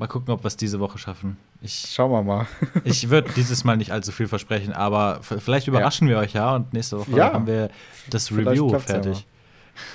mal 0.00 0.08
gucken, 0.08 0.34
ob 0.34 0.42
wir 0.42 0.48
es 0.48 0.56
diese 0.56 0.80
Woche 0.80 0.98
schaffen. 0.98 1.36
Ich, 1.60 1.86
Schauen 1.92 2.10
wir 2.10 2.22
mal. 2.22 2.46
ich 2.84 3.10
würde 3.10 3.30
dieses 3.36 3.62
Mal 3.62 3.76
nicht 3.76 3.92
allzu 3.92 4.10
viel 4.10 4.26
versprechen, 4.26 4.72
aber 4.72 5.20
vielleicht 5.22 5.68
überraschen 5.68 6.08
ja. 6.08 6.14
wir 6.14 6.18
euch 6.20 6.32
ja 6.32 6.56
und 6.56 6.72
nächste 6.72 6.98
Woche 6.98 7.12
ja. 7.12 7.32
haben 7.32 7.46
wir 7.46 7.70
das 8.08 8.32
Review 8.32 8.76
fertig. 8.78 9.18
Ja 9.18 9.24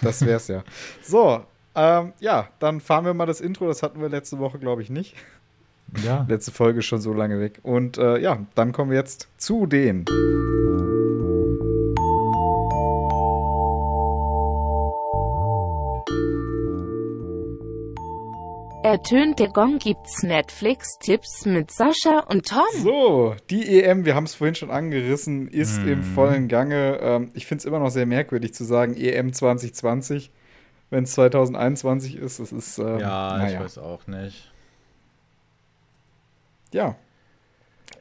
das 0.02 0.26
wär's 0.26 0.48
ja. 0.48 0.64
So, 1.04 1.44
ähm, 1.76 2.14
ja, 2.20 2.48
dann 2.60 2.80
fahren 2.80 3.06
wir 3.06 3.14
mal 3.14 3.26
das 3.26 3.42
Intro. 3.42 3.68
Das 3.68 3.84
hatten 3.84 4.02
wir 4.02 4.10
letzte 4.10 4.40
Woche, 4.40 4.60
glaube 4.60 4.82
ich, 4.82 4.90
nicht. 4.90 5.16
Ja. 6.04 6.26
Letzte 6.28 6.52
Folge 6.52 6.80
ist 6.80 6.86
schon 6.86 7.02
so 7.02 7.14
lange 7.14 7.40
weg. 7.40 7.60
Und 7.64 7.98
äh, 7.98 8.18
ja, 8.18 8.40
dann 8.56 8.72
kommen 8.72 8.92
wir 8.92 8.98
jetzt 8.98 9.28
zu 9.38 9.66
den. 9.66 10.06
Ertönt 18.96 19.40
der 19.40 19.50
Gong 19.50 19.78
gibt's 19.78 20.24
Netflix-Tipps 20.24 21.46
mit 21.46 21.70
Sascha 21.70 22.20
und 22.30 22.48
Tom. 22.48 22.64
So, 22.82 23.36
die 23.50 23.82
EM, 23.82 24.06
wir 24.06 24.16
haben 24.16 24.24
es 24.24 24.36
vorhin 24.36 24.56
schon 24.56 24.72
angerissen, 24.72 25.50
ist 25.50 25.80
hm. 25.80 25.88
im 25.90 26.04
vollen 26.04 26.48
Gange. 26.48 27.00
Ähm, 27.02 27.32
ich 27.34 27.46
finde 27.46 27.60
es 27.60 27.66
immer 27.66 27.80
noch 27.80 27.90
sehr 27.90 28.06
merkwürdig 28.06 28.54
zu 28.54 28.64
sagen 28.64 28.96
EM 28.96 29.34
2020 29.34 30.32
wenn 30.92 31.04
es 31.04 31.12
2021 31.12 32.16
ist. 32.16 32.40
Das 32.40 32.54
ist 32.54 32.78
ähm, 32.78 33.00
ja, 33.00 33.38
naja. 33.38 33.58
ich 33.58 33.60
weiß 33.66 33.80
auch 33.80 34.08
nicht. 34.08 34.50
Ja. 36.72 36.96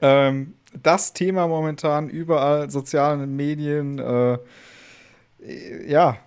Ähm, 0.00 0.54
das 0.80 1.12
Thema 1.12 1.48
momentan 1.48 2.09
überall, 2.09 2.70
sozialen 2.70 3.35
Medien. 3.35 3.98
Äh, 3.98 4.38
ja, 5.88 6.18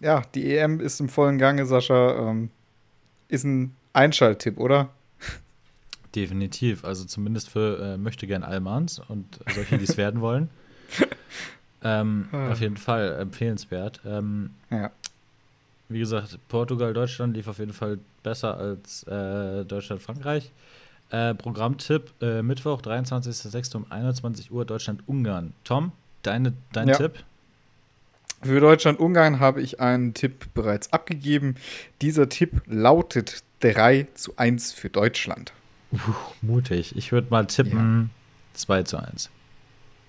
ja, 0.00 0.22
die 0.34 0.54
EM 0.54 0.78
ist 0.80 1.00
im 1.00 1.08
vollen 1.08 1.38
Gange, 1.38 1.64
Sascha. 1.64 2.28
Ähm, 2.28 2.50
ist 3.28 3.44
ein 3.44 3.76
Einschalttipp, 3.92 4.58
oder? 4.58 4.90
Definitiv. 6.14 6.84
Also 6.84 7.04
zumindest 7.04 7.50
für 7.50 7.94
äh, 7.94 7.96
möchte 7.96 8.26
gern 8.26 8.42
Almans 8.42 9.00
und 9.08 9.40
solche, 9.54 9.78
die 9.78 9.84
es 9.84 9.96
werden 9.96 10.20
wollen. 10.20 10.50
Ähm, 11.82 12.28
ah. 12.32 12.52
Auf 12.52 12.60
jeden 12.60 12.76
Fall 12.76 13.16
empfehlenswert. 13.20 14.02
Ähm, 14.04 14.50
ja 14.70 14.90
wie 15.90 15.98
gesagt, 15.98 16.38
Portugal, 16.48 16.94
Deutschland 16.94 17.36
lief 17.36 17.48
auf 17.48 17.58
jeden 17.58 17.72
Fall 17.72 17.98
besser 18.22 18.56
als 18.56 19.02
äh, 19.04 19.64
Deutschland, 19.64 20.00
Frankreich. 20.00 20.52
Äh, 21.10 21.34
Programmtipp: 21.34 22.12
äh, 22.22 22.42
Mittwoch, 22.42 22.80
23.06. 22.80 23.76
um 23.76 23.86
21 23.90 24.52
Uhr, 24.52 24.64
Deutschland, 24.64 25.02
Ungarn. 25.06 25.52
Tom, 25.64 25.90
deine, 26.22 26.52
dein 26.72 26.88
ja. 26.88 26.96
Tipp? 26.96 27.24
Für 28.42 28.60
Deutschland-Ungarn 28.60 29.38
habe 29.38 29.60
ich 29.60 29.80
einen 29.80 30.14
Tipp 30.14 30.46
bereits 30.54 30.94
abgegeben. 30.94 31.56
Dieser 32.00 32.30
Tipp 32.30 32.62
lautet 32.66 33.42
3 33.60 34.08
zu 34.14 34.36
1 34.36 34.72
für 34.72 34.90
Deutschland. 34.90 35.52
Uh, 35.92 35.98
mutig. 36.42 36.96
Ich 36.96 37.12
würde 37.12 37.28
mal 37.30 37.46
tippen 37.46 38.10
ja. 38.52 38.58
2 38.58 38.82
zu 38.84 38.96
1. 38.98 39.30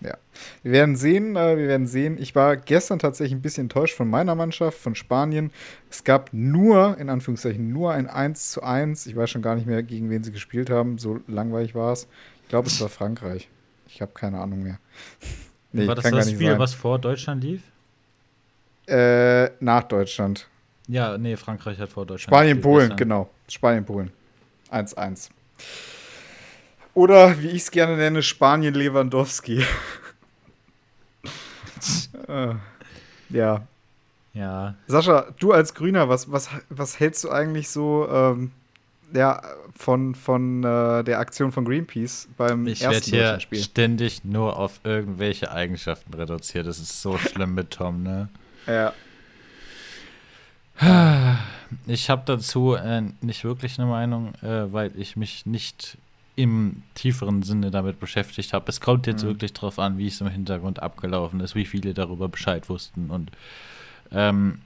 Ja. 0.02 0.18
Wir 0.64 0.72
werden 0.72 0.96
sehen, 0.96 1.36
äh, 1.36 1.58
wir 1.58 1.68
werden 1.68 1.86
sehen. 1.86 2.18
Ich 2.20 2.34
war 2.34 2.58
gestern 2.58 2.98
tatsächlich 2.98 3.34
ein 3.38 3.42
bisschen 3.42 3.66
enttäuscht 3.66 3.96
von 3.96 4.10
meiner 4.10 4.34
Mannschaft, 4.34 4.80
von 4.80 4.96
Spanien. 4.96 5.52
Es 5.90 6.04
gab 6.04 6.34
nur, 6.34 6.98
in 6.98 7.10
Anführungszeichen, 7.10 7.72
nur 7.72 7.92
ein 7.94 8.08
1 8.08 8.52
zu 8.52 8.64
1. 8.64 9.06
Ich 9.06 9.16
weiß 9.16 9.30
schon 9.30 9.44
gar 9.44 9.56
nicht 9.56 9.68
mehr, 9.68 9.84
gegen 9.84 10.10
wen 10.10 10.24
sie 10.24 10.32
gespielt 10.32 10.70
haben. 10.70 10.98
So 10.98 11.20
langweilig 11.28 11.76
war 11.76 11.94
es. 11.94 12.08
Ich 12.44 12.50
glaube, 12.50 12.68
es 12.68 12.82
war 12.82 12.90
Frankreich. 12.90 13.48
Ich 13.88 14.02
habe 14.02 14.12
keine 14.14 14.40
Ahnung 14.40 14.64
mehr. 14.64 14.80
nee, 15.72 15.88
war 15.88 15.96
das 15.96 16.10
das 16.10 16.32
Spiel, 16.32 16.52
sein. 16.52 16.60
was 16.60 16.74
vor 16.74 16.98
Deutschland 16.98 17.44
lief? 17.44 17.62
Äh, 18.88 19.52
nach 19.60 19.84
Deutschland. 19.84 20.48
Ja, 20.92 21.18
nee, 21.18 21.38
Frankreich 21.38 21.80
hat 21.80 21.90
vor 21.90 22.06
Deutschland. 22.06 22.36
Spanien, 22.36 22.60
Polen, 22.60 22.94
genau. 22.98 23.30
Spanien, 23.48 23.86
Polen. 23.86 24.12
1-1. 24.70 25.30
Oder 26.94 27.42
wie 27.42 27.48
ich 27.48 27.62
es 27.62 27.72
gerne 27.72 27.96
nenne, 27.96 28.22
Spanien 28.22 28.74
Lewandowski. 28.74 29.60
äh, 32.28 32.56
ja. 33.30 33.66
Ja. 34.34 34.76
Sascha, 34.88 35.28
du 35.40 35.54
als 35.54 35.74
Grüner, 35.74 36.10
was, 36.10 36.30
was, 36.30 36.50
was 36.68 37.00
hältst 37.00 37.24
du 37.24 37.30
eigentlich 37.30 37.70
so 37.70 38.10
ähm, 38.12 38.52
ja, 39.14 39.42
von, 39.74 40.14
von 40.14 40.62
äh, 40.66 41.06
der 41.06 41.20
Aktion 41.20 41.54
von 41.54 41.64
Greenpeace 41.64 42.28
beim 42.36 42.68
ich 42.68 42.82
ersten 42.82 43.16
Ich 43.16 43.22
werde 43.22 43.46
hier 43.50 43.62
ständig 43.62 44.26
nur 44.26 44.58
auf 44.58 44.82
irgendwelche 44.84 45.54
Eigenschaften 45.54 46.14
reduziert. 46.14 46.68
Das 46.68 46.80
ist 46.80 47.02
so 47.02 47.18
schlimm 47.18 47.56
mit 47.56 47.72
Tom, 47.72 48.04
ne? 48.04 48.28
Ja. 48.68 48.92
Ich 51.88 52.10
habe 52.10 52.24
dazu 52.26 52.74
äh, 52.74 53.02
nicht 53.22 53.46
wirklich 53.46 53.80
eine 53.80 53.88
Meinung, 53.89 54.36
äh, 54.41 54.72
weil 54.74 54.91
ich 54.98 55.15
mich 55.15 55.46
nicht 55.46 55.98
im 56.36 56.84
tieferen 56.96 57.44
Sinne 57.44 57.72
damit 57.72 58.00
beschäftigt 58.00 58.52
habe. 58.52 58.65
Es 58.67 58.82
kommt 58.82 59.08
jetzt 59.08 59.24
mhm. 59.24 59.30
wirklich 59.30 59.54
darauf 59.54 59.80
an, 59.80 59.98
wie 59.98 60.08
es 60.08 60.20
im 60.20 60.28
Hintergrund 60.28 60.82
abgelaufen 60.82 61.39
ist, 61.39 61.56
wie 61.56 61.65
viele 61.65 61.94
darüber 61.94 62.28
Bescheid 62.28 62.67
wussten. 62.67 63.10
Und 63.10 63.32
ähm, 64.12 64.60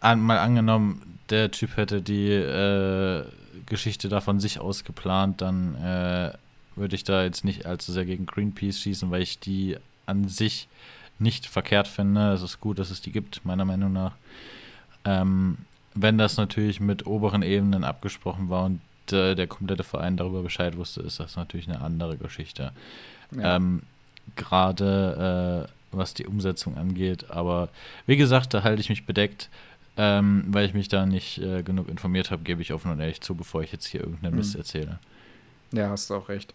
an, 0.00 0.20
mal 0.20 0.38
angenommen, 0.38 1.18
der 1.30 1.50
Typ 1.50 1.76
hätte 1.76 2.02
die 2.02 2.30
äh, 2.30 3.24
Geschichte 3.66 4.08
da 4.08 4.20
von 4.20 4.40
sich 4.40 4.58
aus 4.58 4.84
geplant, 4.84 5.40
dann 5.40 5.76
äh, 5.76 6.32
würde 6.76 6.96
ich 6.96 7.04
da 7.04 7.22
jetzt 7.22 7.44
nicht 7.44 7.66
allzu 7.66 7.92
sehr 7.92 8.04
gegen 8.04 8.26
Greenpeace 8.26 8.80
schießen, 8.80 9.10
weil 9.10 9.22
ich 9.22 9.38
die 9.38 9.76
an 10.06 10.28
sich 10.28 10.68
nicht 11.18 11.46
verkehrt 11.46 11.88
finde. 11.88 12.32
Es 12.32 12.42
ist 12.42 12.60
gut, 12.60 12.78
dass 12.78 12.90
es 12.90 13.00
die 13.00 13.12
gibt, 13.12 13.44
meiner 13.44 13.64
Meinung 13.64 13.92
nach. 13.92 14.12
Ähm, 15.04 15.58
wenn 15.94 16.18
das 16.18 16.36
natürlich 16.36 16.80
mit 16.80 17.06
oberen 17.06 17.42
Ebenen 17.42 17.84
abgesprochen 17.84 18.48
war 18.48 18.66
und 18.66 18.80
äh, 19.12 19.34
der 19.34 19.46
komplette 19.46 19.82
Verein 19.82 20.16
darüber 20.16 20.42
Bescheid 20.42 20.76
wusste, 20.76 21.00
ist 21.02 21.20
das 21.20 21.36
natürlich 21.36 21.68
eine 21.68 21.80
andere 21.80 22.16
Geschichte. 22.16 22.72
Ja. 23.34 23.56
Ähm, 23.56 23.82
Gerade 24.36 25.68
äh, 25.68 25.96
was 25.96 26.14
die 26.14 26.26
Umsetzung 26.26 26.76
angeht. 26.76 27.30
Aber 27.30 27.68
wie 28.06 28.16
gesagt, 28.16 28.54
da 28.54 28.62
halte 28.62 28.80
ich 28.80 28.88
mich 28.88 29.06
bedeckt. 29.06 29.48
Ähm, 29.96 30.44
weil 30.46 30.64
ich 30.64 30.72
mich 30.72 30.88
da 30.88 31.04
nicht 31.04 31.38
äh, 31.38 31.62
genug 31.62 31.88
informiert 31.88 32.30
habe, 32.30 32.42
gebe 32.42 32.62
ich 32.62 32.72
offen 32.72 32.92
und 32.92 33.00
ehrlich 33.00 33.20
zu, 33.20 33.34
bevor 33.34 33.62
ich 33.62 33.72
jetzt 33.72 33.86
hier 33.86 34.00
irgendeinen 34.00 34.36
Mist 34.36 34.54
mhm. 34.54 34.60
erzähle. 34.60 34.98
Ja, 35.72 35.90
hast 35.90 36.08
du 36.08 36.14
auch 36.14 36.28
recht. 36.28 36.54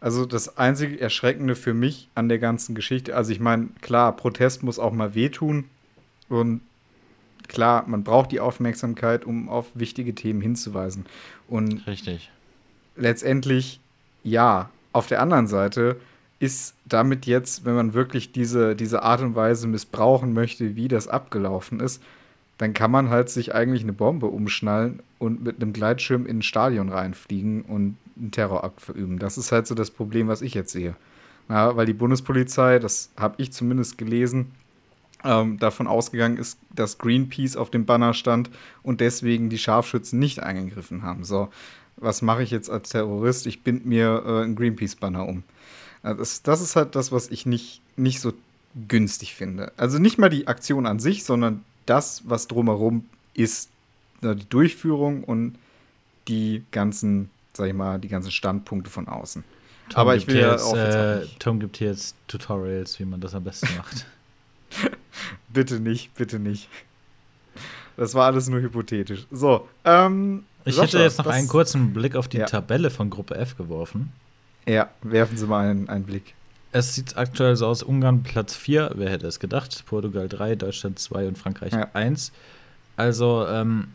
Also 0.00 0.24
das 0.24 0.56
einzige 0.56 0.98
Erschreckende 0.98 1.56
für 1.56 1.74
mich 1.74 2.08
an 2.14 2.28
der 2.28 2.38
ganzen 2.38 2.74
Geschichte, 2.74 3.14
also 3.14 3.32
ich 3.32 3.40
meine, 3.40 3.68
klar, 3.82 4.16
Protest 4.16 4.62
muss 4.62 4.78
auch 4.78 4.92
mal 4.92 5.14
wehtun 5.14 5.64
und 6.30 6.62
klar, 7.48 7.84
man 7.86 8.04
braucht 8.04 8.32
die 8.32 8.40
Aufmerksamkeit, 8.40 9.24
um 9.24 9.48
auf 9.48 9.66
wichtige 9.74 10.14
Themen 10.14 10.40
hinzuweisen. 10.40 11.06
Und 11.48 11.86
Richtig. 11.86 12.30
letztendlich, 12.96 13.80
ja, 14.22 14.70
auf 14.92 15.06
der 15.06 15.20
anderen 15.20 15.46
Seite 15.46 15.96
ist 16.38 16.74
damit 16.86 17.26
jetzt, 17.26 17.64
wenn 17.64 17.74
man 17.74 17.94
wirklich 17.94 18.32
diese, 18.32 18.74
diese 18.74 19.02
Art 19.02 19.20
und 19.20 19.34
Weise 19.34 19.68
missbrauchen 19.68 20.32
möchte, 20.32 20.74
wie 20.74 20.88
das 20.88 21.06
abgelaufen 21.06 21.80
ist, 21.80 22.02
dann 22.56 22.74
kann 22.74 22.90
man 22.90 23.08
halt 23.08 23.30
sich 23.30 23.54
eigentlich 23.54 23.82
eine 23.82 23.92
Bombe 23.92 24.26
umschnallen 24.26 25.00
und 25.18 25.42
mit 25.42 25.62
einem 25.62 25.72
Gleitschirm 25.72 26.26
in 26.26 26.38
ein 26.38 26.42
Stadion 26.42 26.88
reinfliegen 26.88 27.62
und 27.62 27.96
einen 28.18 28.32
Terrorakt 28.32 28.80
verüben. 28.80 29.18
Das 29.18 29.38
ist 29.38 29.52
halt 29.52 29.66
so 29.66 29.74
das 29.74 29.90
Problem, 29.90 30.28
was 30.28 30.42
ich 30.42 30.54
jetzt 30.54 30.72
sehe. 30.72 30.94
Ja, 31.48 31.76
weil 31.76 31.86
die 31.86 31.94
Bundespolizei, 31.94 32.78
das 32.78 33.10
habe 33.16 33.34
ich 33.38 33.52
zumindest 33.52 33.98
gelesen, 33.98 34.52
ähm, 35.24 35.58
davon 35.58 35.86
ausgegangen 35.86 36.36
ist, 36.36 36.58
dass 36.74 36.98
Greenpeace 36.98 37.56
auf 37.56 37.70
dem 37.70 37.84
Banner 37.84 38.14
stand 38.14 38.50
und 38.82 39.00
deswegen 39.00 39.50
die 39.50 39.58
Scharfschützen 39.58 40.18
nicht 40.18 40.42
eingegriffen 40.42 41.02
haben. 41.02 41.24
So, 41.24 41.48
was 41.96 42.22
mache 42.22 42.42
ich 42.42 42.50
jetzt 42.50 42.70
als 42.70 42.90
Terrorist? 42.90 43.46
Ich 43.46 43.62
bind 43.62 43.86
mir 43.86 44.22
äh, 44.26 44.44
ein 44.44 44.56
Greenpeace-Banner 44.56 45.26
um. 45.26 45.42
Also 46.02 46.18
das, 46.18 46.42
das, 46.42 46.60
ist 46.62 46.76
halt 46.76 46.96
das, 46.96 47.12
was 47.12 47.28
ich 47.28 47.44
nicht, 47.44 47.82
nicht 47.96 48.20
so 48.20 48.32
günstig 48.88 49.34
finde. 49.34 49.72
Also 49.76 49.98
nicht 49.98 50.18
mal 50.18 50.30
die 50.30 50.46
Aktion 50.46 50.86
an 50.86 50.98
sich, 50.98 51.24
sondern 51.24 51.64
das, 51.86 52.22
was 52.26 52.48
drumherum 52.48 53.04
ist, 53.34 53.70
die 54.22 54.48
Durchführung 54.48 55.24
und 55.24 55.56
die 56.28 56.64
ganzen, 56.70 57.30
sag 57.52 57.68
ich 57.68 57.74
mal, 57.74 57.98
die 57.98 58.08
ganzen 58.08 58.30
Standpunkte 58.30 58.90
von 58.90 59.08
außen. 59.08 59.44
Tom 59.90 60.00
Aber 60.00 60.16
ich 60.16 60.26
will 60.26 60.38
ja 60.38 60.52
jetzt, 60.52 60.62
auch, 60.62 60.76
jetzt 60.76 60.96
auch 60.96 61.22
äh, 61.22 61.26
Tom 61.38 61.58
gibt 61.58 61.76
hier 61.76 61.88
jetzt 61.88 62.14
Tutorials, 62.28 62.98
wie 63.00 63.04
man 63.04 63.20
das 63.20 63.34
am 63.34 63.44
besten 63.44 63.68
macht. 63.76 64.06
bitte 65.52 65.80
nicht, 65.80 66.14
bitte 66.14 66.38
nicht. 66.38 66.68
Das 67.96 68.14
war 68.14 68.26
alles 68.26 68.48
nur 68.48 68.60
hypothetisch. 68.60 69.26
So, 69.30 69.68
ähm, 69.84 70.44
Ich 70.64 70.74
Sascha, 70.74 70.86
hätte 70.86 71.02
jetzt 71.02 71.18
noch 71.18 71.26
einen 71.26 71.48
kurzen 71.48 71.92
Blick 71.92 72.16
auf 72.16 72.28
die 72.28 72.38
ja. 72.38 72.46
Tabelle 72.46 72.90
von 72.90 73.10
Gruppe 73.10 73.36
F 73.36 73.56
geworfen. 73.56 74.12
Ja, 74.66 74.90
werfen 75.02 75.36
Sie 75.36 75.46
mal 75.46 75.68
einen, 75.68 75.88
einen 75.88 76.04
Blick. 76.04 76.34
Es 76.72 76.94
sieht 76.94 77.16
aktuell 77.16 77.56
so 77.56 77.66
aus: 77.66 77.82
Ungarn 77.82 78.22
Platz 78.22 78.54
4, 78.54 78.92
wer 78.94 79.10
hätte 79.10 79.26
es 79.26 79.40
gedacht? 79.40 79.84
Portugal 79.86 80.28
3, 80.28 80.54
Deutschland 80.54 80.98
2 80.98 81.28
und 81.28 81.38
Frankreich 81.38 81.72
ja. 81.72 81.88
1. 81.92 82.32
Also, 82.96 83.46
ähm, 83.48 83.88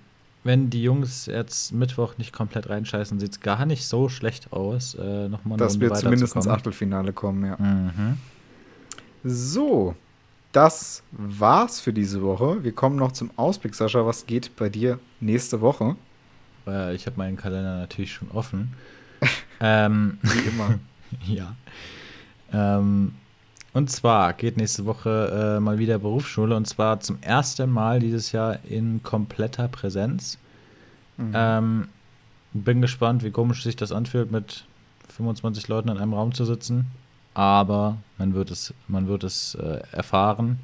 wenn 0.43 0.69
die 0.69 0.83
Jungs 0.83 1.25
jetzt 1.25 1.71
Mittwoch 1.71 2.17
nicht 2.17 2.33
komplett 2.33 2.69
reinscheißen, 2.69 3.19
sieht 3.19 3.31
es 3.31 3.39
gar 3.39 3.65
nicht 3.65 3.87
so 3.87 4.09
schlecht 4.09 4.53
aus. 4.53 4.95
Äh, 4.95 5.29
nochmal 5.29 5.57
Dass 5.57 5.79
wir 5.79 5.93
zumindest 5.93 6.35
ins 6.35 6.47
Achtelfinale 6.47 7.13
kommen, 7.13 7.45
ja. 7.45 7.57
Mhm. 7.57 8.17
So, 9.23 9.95
das 10.55 11.03
war's 11.11 11.79
für 11.79 11.91
diese 11.91 12.21
Woche. 12.21 12.63
Wir 12.63 12.71
kommen 12.71 12.95
noch 12.95 13.11
zum 13.11 13.31
Ausblick, 13.35 13.75
Sascha. 13.75 14.05
Was 14.05 14.25
geht 14.25 14.55
bei 14.55 14.69
dir 14.69 14.99
nächste 15.19 15.59
Woche? 15.59 15.95
Äh, 16.65 16.95
ich 16.95 17.05
habe 17.05 17.17
meinen 17.17 17.35
Kalender 17.35 17.77
natürlich 17.77 18.13
schon 18.13 18.31
offen. 18.31 18.73
ähm, 19.59 20.17
Wie 20.21 20.47
immer. 20.47 20.79
ja. 21.25 21.55
Ähm, 22.53 23.15
und 23.73 23.89
zwar 23.89 24.31
geht 24.33 24.55
nächste 24.55 24.85
Woche 24.85 25.57
äh, 25.57 25.59
mal 25.59 25.77
wieder 25.77 25.99
Berufsschule 25.99 26.55
und 26.55 26.65
zwar 26.65 27.01
zum 27.01 27.17
ersten 27.21 27.69
Mal 27.69 27.99
dieses 27.99 28.31
Jahr 28.31 28.59
in 28.63 29.03
kompletter 29.03 29.67
Präsenz. 29.67 30.37
Mhm. 31.17 31.31
Ähm, 31.33 31.87
bin 32.53 32.81
gespannt, 32.81 33.23
wie 33.23 33.31
komisch 33.31 33.63
sich 33.63 33.75
das 33.75 33.91
anfühlt, 33.91 34.31
mit 34.31 34.65
25 35.09 35.67
Leuten 35.67 35.89
in 35.89 35.97
einem 35.97 36.13
Raum 36.13 36.33
zu 36.33 36.45
sitzen. 36.45 36.87
Aber 37.35 37.97
man 38.17 38.33
wird 38.33 38.49
es, 38.49 38.73
man 38.87 39.07
wird 39.07 39.23
es 39.23 39.55
äh, 39.55 39.81
erfahren 39.91 40.57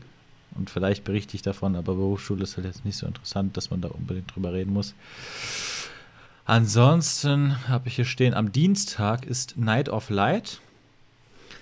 und 0.56 0.70
vielleicht 0.70 1.04
berichte 1.04 1.36
ich 1.36 1.42
davon, 1.42 1.76
aber 1.76 1.94
Berufsschule 1.96 2.44
ist 2.44 2.58
halt 2.58 2.66
jetzt 2.66 2.86
nicht 2.86 2.98
so 2.98 3.06
interessant, 3.06 3.56
dass 3.56 3.70
man 3.70 3.82
da 3.82 3.90
unbedingt 3.90 4.34
drüber 4.34 4.54
reden 4.54 4.74
muss. 4.74 4.96
Ansonsten 6.46 7.68
habe 7.68 7.88
ich 7.88 7.96
hier 7.96 8.06
stehen, 8.06 8.34
am 8.34 8.52
Dienstag 8.52 9.26
ist 9.26 9.58
Night 9.58 9.90
of 9.90 10.10
Light. 10.10 10.60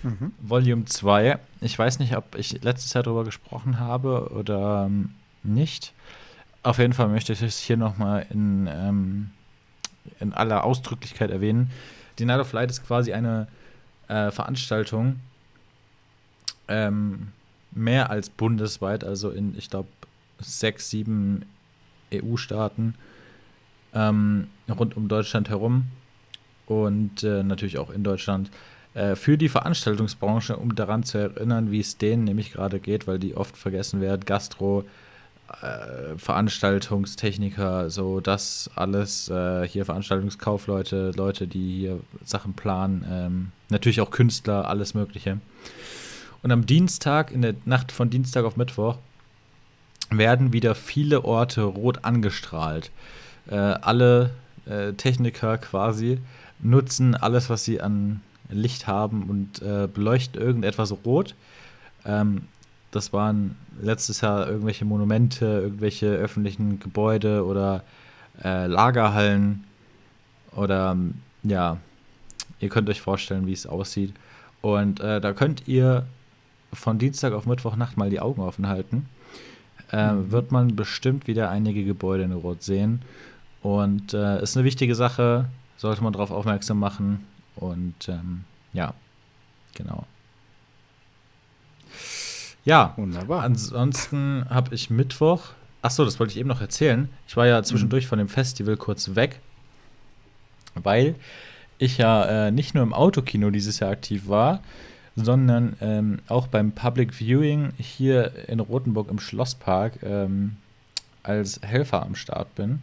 Mhm. 0.04 0.32
Volume 0.40 0.86
2. 0.86 1.38
Ich 1.62 1.78
weiß 1.78 2.00
nicht, 2.00 2.16
ob 2.16 2.36
ich 2.36 2.62
letztes 2.64 2.94
Jahr 2.94 3.04
darüber 3.04 3.26
gesprochen 3.26 3.80
habe 3.80 4.32
oder 4.32 4.86
ähm, 4.86 5.16
nicht. 5.44 5.94
Auf 6.64 6.78
jeden 6.78 6.94
Fall 6.94 7.10
möchte 7.10 7.34
ich 7.34 7.42
es 7.42 7.60
hier 7.60 7.78
nochmal 7.78 8.26
in, 8.30 8.68
ähm, 8.72 9.32
in 10.20 10.34
aller 10.34 10.64
Ausdrücklichkeit 10.64 11.32
erwähnen. 11.32 11.72
Die 12.18 12.26
Night 12.26 12.40
of 12.40 12.54
Light 12.54 12.70
ist 12.70 12.86
quasi 12.86 13.14
eine 13.14 13.48
äh, 14.10 14.32
Veranstaltung, 14.32 15.20
ähm, 16.68 17.30
mehr 17.72 18.10
als 18.10 18.30
bundesweit, 18.30 19.04
also 19.04 19.30
in, 19.30 19.58
ich 19.58 19.70
glaube, 19.70 19.88
sechs, 20.40 20.90
sieben 20.90 21.46
EU-Staaten 22.14 22.96
ähm, 23.94 24.48
rund 24.70 24.98
um 24.98 25.08
Deutschland 25.08 25.50
herum 25.50 25.86
und 26.66 27.24
äh, 27.24 27.44
natürlich 27.44 27.78
auch 27.78 27.90
in 27.90 28.04
Deutschland 28.04 28.52
äh, 28.94 29.16
für 29.16 29.38
die 29.38 29.50
Veranstaltungsbranche, 29.50 30.58
um 30.58 30.76
daran 30.76 31.04
zu 31.04 31.18
erinnern, 31.18 31.72
wie 31.72 31.80
es 31.80 31.98
denen 31.98 32.24
nämlich 32.24 32.52
gerade 32.52 32.80
geht, 32.80 33.08
weil 33.08 33.20
die 33.20 33.36
oft 33.36 33.58
vergessen 33.58 34.02
werden, 34.02 34.26
Gastro, 34.26 34.86
äh, 35.62 36.18
Veranstaltungstechniker, 36.18 37.90
so 37.90 38.20
das 38.20 38.70
alles, 38.76 39.30
äh, 39.30 39.68
hier 39.68 39.86
Veranstaltungskaufleute, 39.86 41.12
Leute, 41.16 41.48
die 41.48 41.80
hier 41.80 42.00
Sachen 42.24 42.54
planen, 42.54 43.06
ähm, 43.10 43.52
natürlich 43.70 44.02
auch 44.02 44.12
Künstler, 44.12 44.68
alles 44.68 44.94
Mögliche. 44.94 45.40
Und 46.42 46.52
am 46.52 46.66
Dienstag, 46.66 47.32
in 47.32 47.42
der 47.42 47.56
Nacht 47.66 47.92
von 47.92 48.10
Dienstag 48.10 48.46
auf 48.46 48.58
Mittwoch, 48.58 48.98
werden 50.10 50.54
wieder 50.54 50.76
viele 50.76 51.26
Orte 51.26 51.64
rot 51.64 52.04
angestrahlt. 52.04 52.92
Äh, 53.50 53.56
alle 53.56 54.32
äh, 54.66 54.94
Techniker 54.94 55.58
quasi 55.58 56.20
nutzen 56.60 57.16
alles, 57.16 57.50
was 57.50 57.64
sie 57.64 57.82
an 57.82 58.22
Licht 58.50 58.88
haben 58.88 59.30
und 59.30 59.62
äh, 59.62 59.88
beleuchten 59.88 60.42
irgendetwas 60.42 60.94
rot. 61.06 61.36
Ähm, 62.06 62.44
das 62.92 63.14
waren 63.14 63.56
letztes 63.82 64.22
Jahr 64.22 64.48
irgendwelche 64.48 64.86
Monumente, 64.86 65.46
irgendwelche 65.46 66.08
öffentlichen 66.08 66.80
Gebäude 66.80 67.46
oder 67.46 67.84
äh, 68.44 68.68
Lagerhallen 68.68 69.66
oder 70.56 70.98
ja, 71.44 71.78
ihr 72.60 72.70
könnt 72.70 72.90
euch 72.90 73.02
vorstellen, 73.02 73.48
wie 73.48 73.54
es 73.54 73.66
aussieht. 73.66 74.14
Und 74.62 75.00
äh, 75.00 75.22
da 75.22 75.34
könnt 75.34 75.68
ihr 75.68 76.06
von 76.74 77.00
Dienstag 77.00 77.34
auf 77.34 77.46
Mittwochnacht 77.46 77.98
mal 77.98 78.10
die 78.10 78.20
Augen 78.20 78.42
offen 78.42 78.68
halten. 78.68 79.08
Äh, 79.92 80.14
mhm. 80.14 80.32
Wird 80.32 80.52
man 80.52 80.76
bestimmt 80.76 81.28
wieder 81.28 81.50
einige 81.50 81.84
Gebäude 81.84 82.24
in 82.24 82.34
Rot 82.34 82.64
sehen. 82.64 83.02
Und 83.62 84.14
äh, 84.14 84.42
ist 84.42 84.56
eine 84.56 84.66
wichtige 84.66 84.96
Sache, 84.96 85.46
sollte 85.78 86.04
man 86.04 86.14
darauf 86.14 86.32
aufmerksam 86.32 86.80
machen. 86.80 87.26
Und 87.56 88.08
ähm, 88.08 88.44
ja, 88.74 88.94
genau. 89.76 90.06
Ja, 92.66 92.94
wunderbar. 92.98 93.44
Ansonsten 93.44 94.46
habe 94.50 94.76
ich 94.76 94.90
Mittwoch. 94.90 95.52
Achso, 95.82 96.04
das 96.04 96.20
wollte 96.20 96.34
ich 96.34 96.40
eben 96.40 96.50
noch 96.50 96.62
erzählen. 96.62 97.10
Ich 97.28 97.38
war 97.38 97.48
ja 97.48 97.64
zwischendurch 97.64 98.06
mhm. 98.06 98.10
von 98.10 98.20
dem 98.20 98.30
Festival 98.30 98.78
kurz 98.78 99.16
weg, 99.16 99.40
weil 100.76 101.16
ich 101.78 101.98
ja 101.98 102.48
äh, 102.48 102.52
nicht 102.52 102.76
nur 102.76 102.84
im 102.84 102.94
Autokino 102.94 103.50
dieses 103.50 103.80
Jahr 103.80 103.92
aktiv 103.92 104.28
war, 104.28 104.62
sondern 105.16 105.78
ähm, 105.80 106.20
auch 106.28 106.48
beim 106.48 106.74
Public 106.74 107.14
Viewing 107.14 107.72
hier 107.78 108.50
in 108.50 108.60
Rothenburg 108.60 109.10
im 109.10 109.20
Schlosspark 109.20 110.04
ähm, 110.04 110.58
als 111.24 111.62
Helfer 111.62 112.04
am 112.04 112.16
Start 112.16 112.54
bin. 112.56 112.82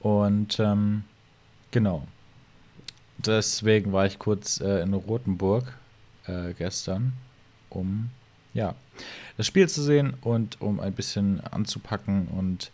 Und 0.00 0.58
ähm, 0.60 1.04
genau, 1.72 2.06
deswegen 3.18 3.92
war 3.92 4.06
ich 4.06 4.18
kurz 4.18 4.60
äh, 4.60 4.82
in 4.82 4.94
Rothenburg 4.94 5.72
äh, 6.26 6.54
gestern, 6.54 7.12
um 7.68 8.10
ja, 8.54 8.74
das 9.36 9.46
Spiel 9.46 9.68
zu 9.68 9.82
sehen 9.82 10.14
und 10.20 10.60
um 10.60 10.80
ein 10.80 10.92
bisschen 10.92 11.40
anzupacken 11.40 12.28
und 12.28 12.70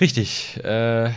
richtig, 0.00 0.62
äh, 0.64 1.10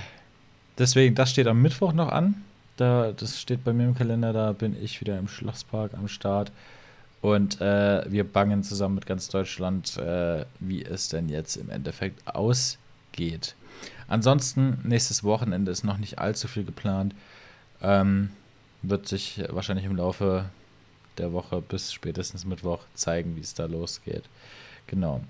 deswegen, 0.77 1.15
das 1.15 1.31
steht 1.31 1.47
am 1.47 1.61
Mittwoch 1.61 1.93
noch 1.93 2.09
an. 2.09 2.43
Da, 2.77 3.13
das 3.13 3.39
steht 3.39 3.63
bei 3.63 3.73
mir 3.73 3.85
im 3.85 3.95
Kalender, 3.95 4.33
da 4.33 4.51
bin 4.51 4.81
ich 4.81 4.99
wieder 4.99 5.17
im 5.17 5.27
Schlosspark 5.27 5.93
am 5.93 6.07
Start. 6.07 6.51
Und 7.21 7.59
äh, 7.61 8.03
wir 8.11 8.23
bangen 8.23 8.63
zusammen 8.63 8.95
mit 8.95 9.05
ganz 9.05 9.29
Deutschland, 9.29 9.97
äh, 9.97 10.45
wie 10.59 10.83
es 10.83 11.09
denn 11.09 11.29
jetzt 11.29 11.55
im 11.55 11.69
Endeffekt 11.69 12.27
ausgeht. 12.27 13.55
Ansonsten, 14.07 14.79
nächstes 14.83 15.23
Wochenende 15.23 15.71
ist 15.71 15.83
noch 15.83 15.97
nicht 15.97 16.19
allzu 16.19 16.47
viel 16.47 16.65
geplant. 16.65 17.15
Ähm, 17.81 18.29
wird 18.83 19.07
sich 19.07 19.41
wahrscheinlich 19.49 19.85
im 19.85 19.95
Laufe 19.95 20.45
der 21.17 21.33
Woche 21.33 21.61
bis 21.61 21.93
spätestens 21.93 22.45
Mittwoch 22.45 22.79
zeigen, 22.93 23.35
wie 23.35 23.41
es 23.41 23.53
da 23.53 23.65
losgeht. 23.65 24.23
Genau. 24.87 25.21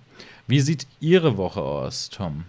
Wie 0.47 0.59
sieht 0.59 0.87
Ihre 0.99 1.37
Woche 1.37 1.61
aus, 1.61 2.09
Tom? 2.09 2.45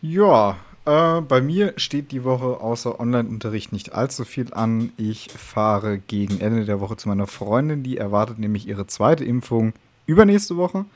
Ja, 0.00 0.56
äh, 0.88 1.20
bei 1.20 1.40
mir 1.40 1.74
steht 1.76 2.12
die 2.12 2.24
Woche 2.24 2.60
außer 2.60 2.98
Online-Unterricht 2.98 3.72
nicht 3.72 3.92
allzu 3.92 4.24
viel 4.24 4.54
an. 4.54 4.92
Ich 4.96 5.30
fahre 5.30 5.98
gegen 5.98 6.40
Ende 6.40 6.64
der 6.64 6.80
Woche 6.80 6.96
zu 6.96 7.08
meiner 7.08 7.26
Freundin, 7.26 7.82
die 7.82 7.98
erwartet 7.98 8.38
nämlich 8.38 8.66
ihre 8.66 8.86
zweite 8.86 9.24
Impfung 9.24 9.74
übernächste 10.06 10.56
Woche. 10.56 10.86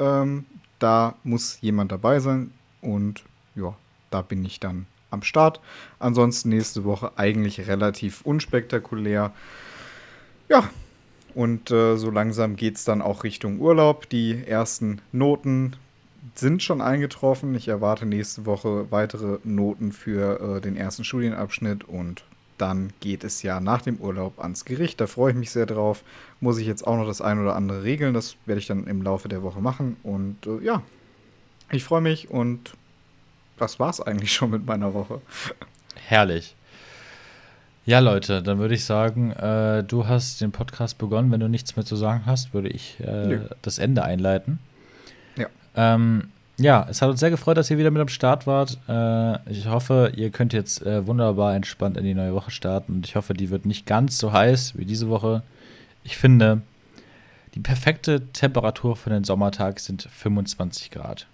Ähm, 0.00 0.46
da 0.80 1.14
muss 1.22 1.58
jemand 1.60 1.92
dabei 1.92 2.18
sein 2.18 2.50
und 2.80 3.22
ja, 3.54 3.74
da 4.10 4.22
bin 4.22 4.44
ich 4.44 4.58
dann 4.58 4.86
am 5.10 5.22
Start. 5.22 5.60
Ansonsten 5.98 6.48
nächste 6.48 6.84
Woche 6.84 7.12
eigentlich 7.16 7.68
relativ 7.68 8.22
unspektakulär. 8.22 9.32
Ja, 10.50 10.68
und 11.34 11.70
äh, 11.70 11.96
so 11.96 12.10
langsam 12.10 12.56
geht 12.56 12.74
es 12.74 12.84
dann 12.84 13.02
auch 13.02 13.22
Richtung 13.22 13.60
Urlaub. 13.60 14.08
Die 14.08 14.44
ersten 14.44 15.00
Noten 15.12 15.76
sind 16.34 16.60
schon 16.60 16.80
eingetroffen. 16.80 17.54
Ich 17.54 17.68
erwarte 17.68 18.04
nächste 18.04 18.46
Woche 18.46 18.90
weitere 18.90 19.38
Noten 19.44 19.92
für 19.92 20.56
äh, 20.56 20.60
den 20.60 20.76
ersten 20.76 21.04
Studienabschnitt 21.04 21.84
und 21.84 22.24
dann 22.58 22.92
geht 22.98 23.22
es 23.22 23.42
ja 23.42 23.60
nach 23.60 23.82
dem 23.82 23.98
Urlaub 23.98 24.40
ans 24.40 24.64
Gericht. 24.64 25.00
Da 25.00 25.06
freue 25.06 25.30
ich 25.30 25.38
mich 25.38 25.52
sehr 25.52 25.66
drauf. 25.66 26.02
Muss 26.40 26.58
ich 26.58 26.66
jetzt 26.66 26.84
auch 26.84 26.96
noch 26.96 27.06
das 27.06 27.20
ein 27.20 27.40
oder 27.40 27.54
andere 27.54 27.84
regeln. 27.84 28.12
Das 28.12 28.36
werde 28.44 28.58
ich 28.58 28.66
dann 28.66 28.88
im 28.88 29.02
Laufe 29.02 29.28
der 29.28 29.44
Woche 29.44 29.60
machen. 29.60 29.96
Und 30.02 30.46
äh, 30.46 30.64
ja, 30.64 30.82
ich 31.70 31.84
freue 31.84 32.00
mich 32.00 32.28
und 32.28 32.74
das 33.56 33.78
war 33.78 33.90
es 33.90 34.00
eigentlich 34.00 34.32
schon 34.32 34.50
mit 34.50 34.66
meiner 34.66 34.94
Woche. 34.94 35.20
Herrlich. 35.94 36.56
Ja, 37.86 37.98
Leute, 37.98 38.42
dann 38.42 38.58
würde 38.58 38.74
ich 38.74 38.84
sagen, 38.84 39.32
äh, 39.32 39.82
du 39.82 40.06
hast 40.06 40.40
den 40.40 40.52
Podcast 40.52 40.98
begonnen. 40.98 41.32
Wenn 41.32 41.40
du 41.40 41.48
nichts 41.48 41.76
mehr 41.76 41.84
zu 41.84 41.96
sagen 41.96 42.22
hast, 42.26 42.52
würde 42.52 42.68
ich 42.68 43.00
äh, 43.00 43.40
das 43.62 43.78
Ende 43.78 44.04
einleiten. 44.04 44.58
Ja. 45.36 45.46
Ähm, 45.74 46.28
ja, 46.58 46.86
es 46.90 47.00
hat 47.00 47.08
uns 47.08 47.20
sehr 47.20 47.30
gefreut, 47.30 47.56
dass 47.56 47.70
ihr 47.70 47.78
wieder 47.78 47.90
mit 47.90 48.02
am 48.02 48.08
Start 48.08 48.46
wart. 48.46 48.78
Äh, 48.86 49.50
ich 49.50 49.66
hoffe, 49.66 50.12
ihr 50.14 50.28
könnt 50.30 50.52
jetzt 50.52 50.84
äh, 50.84 51.06
wunderbar 51.06 51.54
entspannt 51.54 51.96
in 51.96 52.04
die 52.04 52.14
neue 52.14 52.34
Woche 52.34 52.50
starten. 52.50 52.96
Und 52.96 53.06
ich 53.06 53.16
hoffe, 53.16 53.32
die 53.32 53.48
wird 53.48 53.64
nicht 53.64 53.86
ganz 53.86 54.18
so 54.18 54.30
heiß 54.30 54.76
wie 54.76 54.84
diese 54.84 55.08
Woche. 55.08 55.42
Ich 56.04 56.18
finde, 56.18 56.60
die 57.54 57.60
perfekte 57.60 58.26
Temperatur 58.32 58.94
für 58.94 59.08
den 59.08 59.24
Sommertag 59.24 59.80
sind 59.80 60.02
25 60.02 60.90
Grad. 60.90 61.26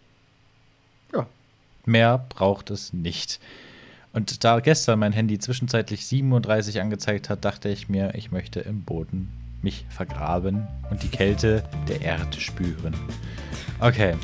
Ja. 1.12 1.26
Mehr 1.85 2.24
braucht 2.28 2.70
es 2.70 2.92
nicht. 2.92 3.40
Und 4.16 4.44
da 4.44 4.61
gestern 4.61 4.98
mein 4.98 5.12
Handy 5.12 5.38
zwischenzeitlich 5.38 6.07
37 6.07 6.81
angezeigt 6.81 7.29
hat, 7.29 7.44
dachte 7.44 7.68
ich 7.68 7.90
mir, 7.90 8.14
ich 8.14 8.33
möchte 8.33 8.61
im 8.61 8.83
Boden 8.83 9.31
mich 9.61 9.85
vergraben 9.90 10.66
und 10.88 11.02
die 11.02 11.09
Kälte 11.09 11.62
der 11.87 12.00
Erde 12.00 12.40
spüren. 12.40 12.94
Okay, 13.79 14.14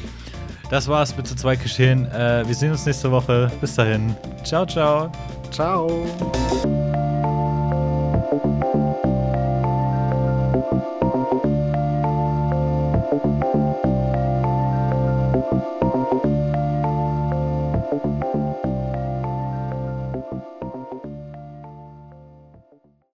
das 0.70 0.88
war's 0.88 1.14
mit 1.14 1.26
zu 1.26 1.36
zweit 1.36 1.62
geschehen. 1.62 2.06
Äh, 2.06 2.42
wir 2.46 2.54
sehen 2.54 2.70
uns 2.70 2.86
nächste 2.86 3.10
Woche. 3.10 3.52
Bis 3.60 3.74
dahin. 3.74 4.16
Ciao, 4.44 4.64
ciao. 4.64 5.12
Ciao. 5.50 6.06